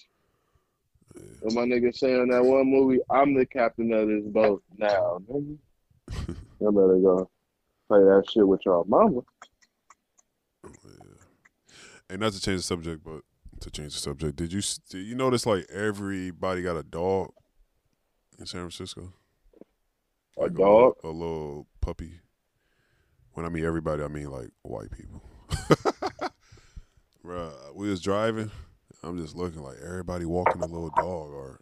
[1.42, 5.20] What my nigga say on that one movie, I'm the captain of this boat now,
[5.30, 5.58] nigga.
[6.12, 7.30] I better go
[7.88, 9.22] play that shit with y'all mama.
[12.10, 13.22] And not to change the subject, but
[13.62, 17.32] to change the subject, did you did you notice like everybody got a dog
[18.40, 19.14] in San Francisco?
[20.38, 20.94] A Like dog?
[21.04, 22.20] a, little puppy.
[23.34, 25.24] When I mean everybody, I mean like white people.
[27.26, 28.52] Bruh, we was driving.
[29.04, 31.60] I'm just looking like everybody walking a little dog or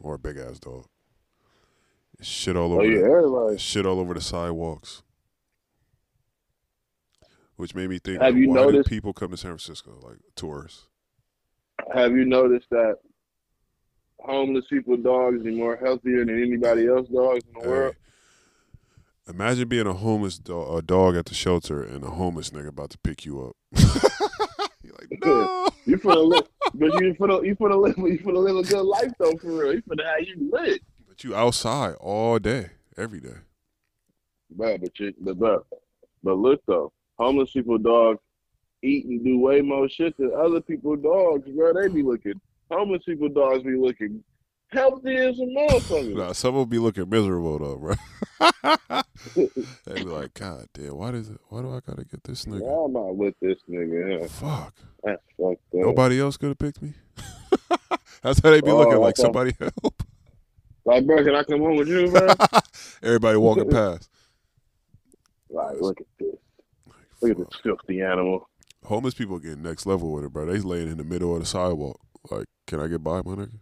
[0.00, 0.86] or a big ass dog.
[2.22, 2.82] Shit all oh, over.
[2.82, 3.58] Oh yeah, the- everybody.
[3.58, 5.02] shit all over the sidewalks.
[7.56, 10.16] Which made me think, Have like, you why noticed- people come to San Francisco like
[10.34, 10.86] tourists?
[11.94, 12.96] Have you noticed that
[14.18, 17.94] homeless people dogs are more healthier than anybody else dogs in the world?
[19.28, 22.90] Imagine being a homeless do- a dog at the shelter and a homeless nigga about
[22.90, 23.56] to pick you up.
[24.82, 25.66] You're like, no.
[25.86, 29.12] You finna live, but you finna you finna live you finna live a good life
[29.18, 29.74] though for real.
[29.74, 33.36] You finna have you lit, But you outside all day, every day.
[34.50, 34.78] bro.
[34.78, 35.64] But you, but bro,
[36.22, 38.20] but look though, homeless people dogs
[38.82, 41.72] eat and do way more shit than other people dogs, bro.
[41.74, 44.22] They be looking homeless people dogs be looking
[44.72, 46.14] healthy as a motherfucker.
[46.16, 47.94] Nah, some will be looking miserable though, bro.
[49.86, 51.38] they be like, God damn, why does it?
[51.48, 52.60] Why do I gotta get this nigga?
[52.62, 54.28] Why am I with this nigga?
[54.30, 54.74] Fuck.
[55.04, 55.74] That's fucked up.
[55.74, 56.94] Nobody else could have picked me.
[58.22, 60.02] That's how they be Oh, looking like somebody help.
[60.84, 62.34] Like, bro, can I come home with you, bro?
[63.02, 64.08] Everybody walking past.
[65.50, 66.34] like, look at this.
[67.20, 68.48] Look at this filthy animal.
[68.84, 70.46] Homeless people getting next level with it, bro.
[70.46, 72.00] They laying in the middle of the sidewalk.
[72.30, 73.58] Like, can I get by, my nigga?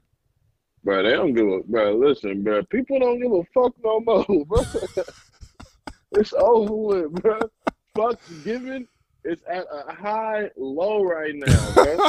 [0.85, 1.97] Bro, they don't give a bro.
[1.97, 2.63] Listen, bro.
[2.65, 4.63] People don't give a fuck no more, bro.
[6.13, 7.39] it's over with, bro.
[7.97, 8.87] Fuck giving.
[9.25, 12.09] It's at a high low right now, bro.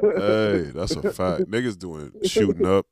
[0.00, 1.50] hey, that's a fact.
[1.50, 2.86] Niggas doing shooting up.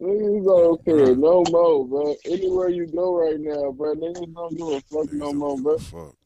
[0.00, 2.14] Niggas don't care no more, bro.
[2.24, 5.78] Anywhere you go right now, bro, niggas don't give a fuck Niggas no more, bro.
[5.78, 6.17] Fuck.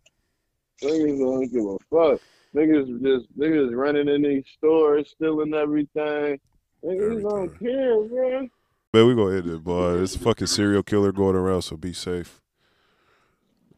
[0.83, 2.21] Niggas don't give a fuck.
[2.55, 6.39] Niggas just niggas running in these stores, stealing everything.
[6.85, 8.51] Niggas don't care, man.
[8.93, 9.95] Man, we gonna end it, boy.
[9.95, 12.41] There's a fucking serial killer going around, so be safe.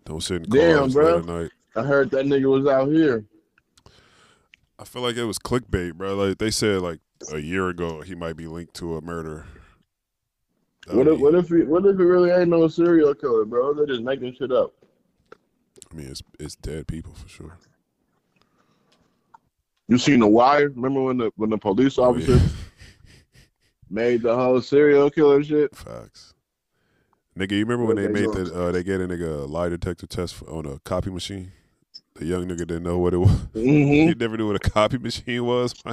[0.05, 1.05] Don't sit in Damn, cars bro.
[1.05, 1.51] late at night.
[1.77, 3.25] I heard that nigga was out here.
[4.79, 6.15] I feel like it was clickbait, bro.
[6.17, 6.99] Like they said, like
[7.33, 9.47] a year ago, he might be linked to a murder.
[10.87, 13.45] That'd What if be- what if he what if he really ain't no serial killer,
[13.45, 13.73] bro?
[13.73, 14.75] They're just making shit up.
[15.95, 17.57] I mean, it's it's dead people for sure.
[19.89, 20.71] You seen the wire?
[20.71, 22.41] Remember when the when the police Oh, officer yeah.
[23.91, 25.75] made the whole serial killer shit?
[25.77, 26.35] Facts.
[27.39, 28.45] Nigga, you remember when they they made doing?
[28.45, 31.53] the uh, they gave a nigga a lie detector test on a copy machine?
[32.15, 33.31] The young nigga didn't know what it was.
[33.55, 34.09] Mm-hmm.
[34.09, 35.75] He never knew what a copy machine was.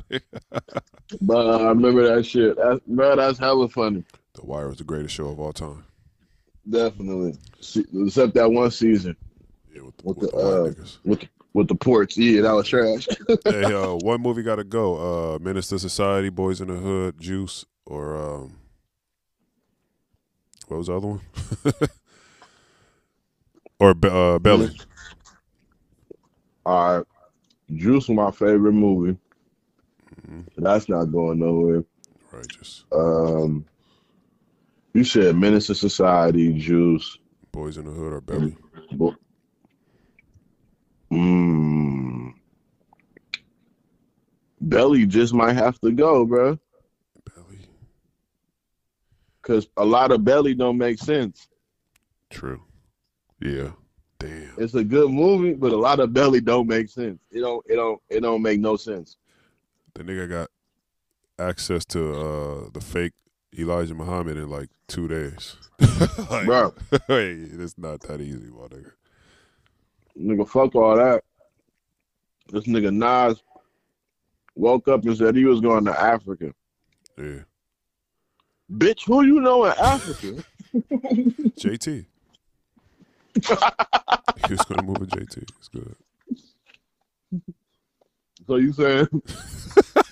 [1.19, 2.55] But I remember that shit.
[2.55, 4.03] That's, bro, that's hella funny.
[4.33, 5.83] the Wire was the greatest show of all time.
[6.69, 7.35] Definitely.
[7.59, 9.15] Except that one season
[9.73, 10.97] Yeah, with the, With with the, the white uh, niggas.
[11.05, 12.17] with with the ports.
[12.17, 13.07] Yeah, that was trash.
[13.45, 15.35] hey, uh, one movie got to go.
[15.35, 18.57] Uh, Menace II Society, Boys in the Hood, Juice, or um,
[20.67, 21.21] what was the other one?
[23.79, 24.71] or uh, Belly?
[26.65, 27.07] All right.
[27.75, 29.17] Juice was my favorite movie.
[30.27, 30.45] Mhm.
[30.57, 31.83] That's not going nowhere.
[32.31, 32.85] Righteous.
[32.91, 33.65] Um,
[34.93, 37.17] you said to Society, Juice.
[37.51, 38.55] Boys in the Hood or Belly?
[38.93, 39.15] Bo-
[41.11, 42.33] Mm.
[44.61, 46.57] Belly just might have to go, bro.
[47.35, 47.59] Belly.
[49.41, 51.47] Cause a lot of Belly don't make sense.
[52.29, 52.61] True.
[53.39, 53.71] Yeah.
[54.19, 54.53] Damn.
[54.57, 57.19] It's a good movie, but a lot of Belly don't make sense.
[57.31, 57.65] It don't.
[57.67, 57.99] It don't.
[58.09, 59.17] It don't make no sense.
[59.95, 60.49] The nigga got
[61.39, 63.13] access to uh the fake
[63.57, 65.55] Elijah Muhammad in like two days.
[66.29, 66.75] like, Bro.
[67.07, 68.91] hey, it's not that easy, my nigga.
[70.19, 71.23] Nigga, fuck all that.
[72.51, 73.41] This nigga Nas
[74.55, 76.53] woke up and said he was going to Africa.
[77.17, 77.39] Yeah.
[78.71, 80.43] Bitch, who you know in Africa?
[80.73, 82.05] JT.
[84.45, 85.37] he was gonna move with JT.
[85.37, 85.95] It's good.
[88.47, 89.05] so you saying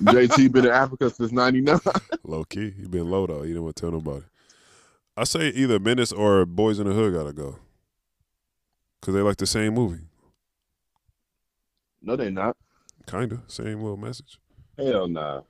[0.04, 1.80] JT been in Africa since '99?
[2.24, 2.72] Low key.
[2.72, 3.42] He been low though.
[3.42, 4.26] He didn't want to tell nobody.
[5.16, 7.60] I say either Menace or Boys in the Hood gotta go.
[9.02, 10.02] Cause they like the same movie.
[12.02, 12.56] No, they not.
[13.08, 13.42] Kinda.
[13.48, 14.40] Same little message.
[14.78, 15.42] Hell nah.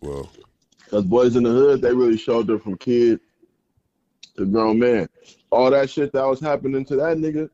[0.00, 0.30] Well,
[0.90, 3.20] Cause Boys in the Hood, they really showed them from kid
[4.36, 5.08] to grown man.
[5.50, 7.48] All that shit that was happening to that nigga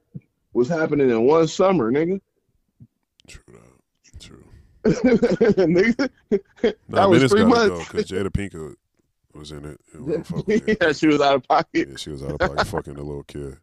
[0.53, 2.21] was happening in one summer, nigga.
[3.29, 4.21] true that.
[4.21, 4.45] True.
[4.85, 6.11] nigga.
[6.63, 7.89] No, That was three months.
[7.89, 8.75] because Jada Pinkett
[9.35, 9.81] was in it.
[9.93, 10.78] and we fuck with it.
[10.83, 11.89] yeah, she was out of pocket.
[11.91, 13.59] Yeah, she was out of pocket fucking a little kid.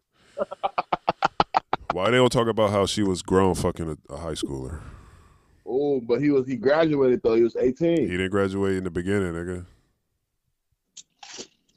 [1.92, 4.80] Why they don't talk about how she was grown fucking a, a high schooler?
[5.66, 7.34] Oh, but he was he graduated though.
[7.34, 7.96] He was eighteen.
[8.02, 9.66] He didn't graduate in the beginning, nigga.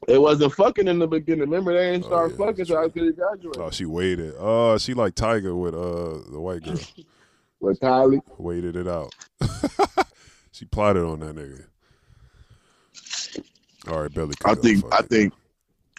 [0.08, 1.42] It wasn't fucking in the beginning.
[1.42, 2.86] Remember they didn't Oh, start yeah, fucking that's until true.
[2.86, 3.62] after he graduated.
[3.62, 4.34] Oh, she waited.
[4.38, 6.76] Oh, she like Tyga with uh the white girl.
[7.60, 8.20] With Kylie.
[8.38, 9.14] waited it out.
[10.50, 11.66] she plotted on that nigga.
[13.88, 14.34] All right, Belly.
[14.44, 15.32] I think I think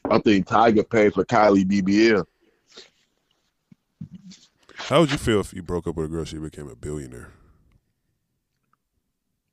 [0.10, 2.26] I think Tyga paid for Kylie BBL.
[4.76, 7.30] How would you feel if you broke up with a girl she became a billionaire?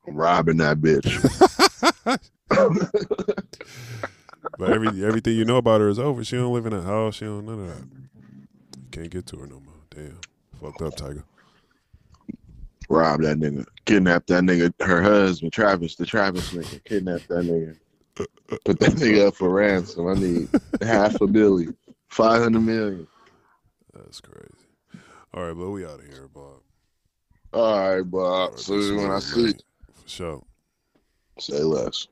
[0.07, 1.09] I'm robbing that bitch.
[4.59, 6.24] But every everything you know about her is over.
[6.24, 7.16] She don't live in a house.
[7.16, 7.85] She don't none of that.
[8.76, 9.74] You can't get to her no more.
[9.91, 10.18] Damn,
[10.61, 11.22] fucked up, Tyga.
[12.89, 13.64] Rob that nigga.
[13.85, 14.72] Kidnap that nigga.
[14.85, 16.83] Her husband, Travis, the Travis nigga.
[16.85, 17.76] Kidnap that nigga.
[18.15, 20.07] Put that nigga up for ransom.
[20.09, 20.49] I need
[20.83, 21.77] half a billion.
[22.09, 23.07] Five hundred million.
[23.95, 24.49] That's crazy.
[25.33, 26.61] All right, but we out of here, Bob.
[27.53, 28.51] All right, All Bob.
[28.53, 29.43] right, See you when I see.
[29.45, 29.55] man.
[29.95, 30.43] For sure.
[31.39, 32.07] Say less.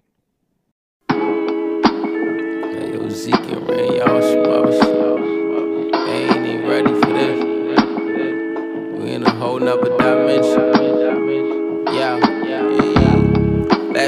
[1.10, 4.70] Hey, yo, Zeke and Ray, y'all smoke.
[5.92, 7.40] They ain't even ready for this.
[8.98, 10.77] We in a whole nother dimension.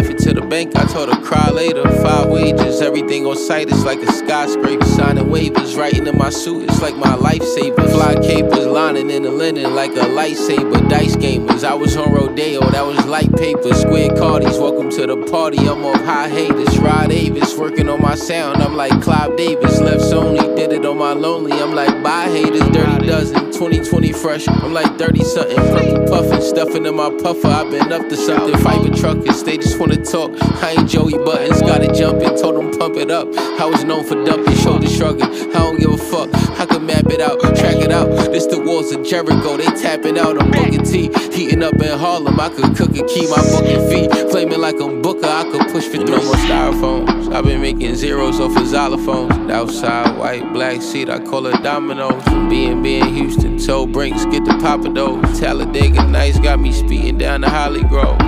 [0.01, 1.83] Laughing to the bank, I told her cry later.
[2.03, 4.83] Five wages, everything on sight is like a skyscraper.
[4.87, 7.87] Signing waivers, writing in my suit, it's like my lifesaver.
[7.91, 10.89] Fly capers, lining in the linen like a lightsaber.
[10.89, 13.75] Dice gamers, I was on Rodeo, that was light paper.
[13.75, 15.59] Square Cardies, welcome to the party.
[15.59, 16.79] I'm off high haters.
[16.79, 18.63] Rod Davis, working on my sound.
[18.63, 21.53] I'm like Clive Davis, left Sony, did it on my lonely.
[21.53, 23.50] I'm like bye haters, dirty dozen.
[23.61, 25.55] 2020 fresh, I'm like 30 something.
[25.55, 27.49] Purple puffin', stuffing in my puffer.
[27.49, 28.57] I've been up to something.
[28.63, 30.31] Fighting truckers, they just wanna talk.
[30.63, 33.29] I ain't Joey Buttons, gotta jump in, told them pump it up.
[33.61, 35.29] I was known for dumping, shoulder shrugging.
[35.51, 38.09] I don't give a fuck, I can map it out, track it out.
[38.33, 40.41] This the walls of Jericho, they tapping out.
[40.41, 42.41] I'm booking T, heating up in Harlem.
[42.41, 44.11] I could cook and keep my booking feet.
[44.31, 47.35] Flaming like I'm Booker, I could push for no more styrofoams.
[47.35, 49.51] I've been making zeros off of xylophones.
[49.51, 52.23] Outside, white, black seat, I call it dominoes.
[52.49, 55.41] B&B in Houston, toe brinks, get the papa those.
[55.41, 58.19] Talladega Nights got me speeding down the Holly Grove.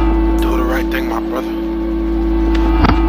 [0.40, 1.50] Do the right thing, my brother.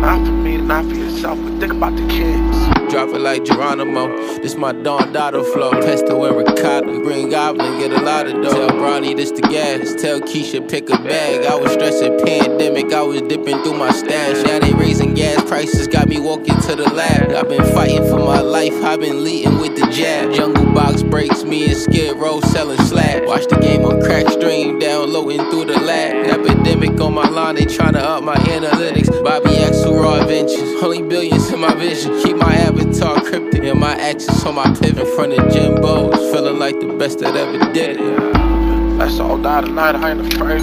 [0.01, 2.82] Not for me, not for yourself, but think about the kids.
[2.93, 4.15] Drop it like Geronimo.
[4.43, 5.71] This my Don Dotto flow.
[5.71, 6.85] Pesto and ricotta.
[7.01, 8.53] Green Goblin, get a lot of dough.
[8.53, 9.99] Tell Bronny this the gas.
[9.99, 11.43] Tell Keisha pick a bag.
[11.43, 12.93] I was stressing pandemic.
[12.93, 14.45] I was dipping through my stash.
[14.45, 15.87] Now they raising gas prices.
[15.87, 17.31] Got me walking to the lab.
[17.31, 18.75] I've been fighting for my life.
[18.83, 20.31] I've been leading with the jab.
[20.31, 21.43] Jungle box breaks.
[21.43, 23.25] Me and Skid Row selling slab.
[23.25, 24.77] Watch the game on crack stream.
[24.77, 29.09] Downloading through the lab pandemic on my line, they tryna up my analytics.
[29.23, 30.81] Bobby X, who raw inventions.
[30.81, 32.17] Only billions in my vision.
[32.23, 34.99] Keep my avatar cryptic and my actions on my pivot.
[34.99, 38.97] In front of Jimbo's, feeling like the best that ever did it.
[38.97, 40.61] Let's all die tonight, I ain't afraid.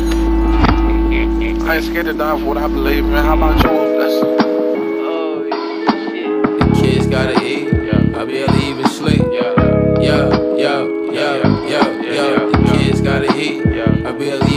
[1.68, 3.24] I ain't scared to die for what I believe man.
[3.24, 3.68] How about you?
[3.68, 4.36] blessing?
[5.04, 5.44] Oh.
[6.60, 7.68] The kids gotta eat.
[7.72, 8.20] Yeah.
[8.20, 9.20] I barely even sleep.
[9.20, 9.54] Yeah,
[10.00, 12.36] yeah, yeah, yeah, yeah.
[12.46, 13.66] The kids gotta eat.
[13.66, 14.08] Yeah.
[14.08, 14.49] I barely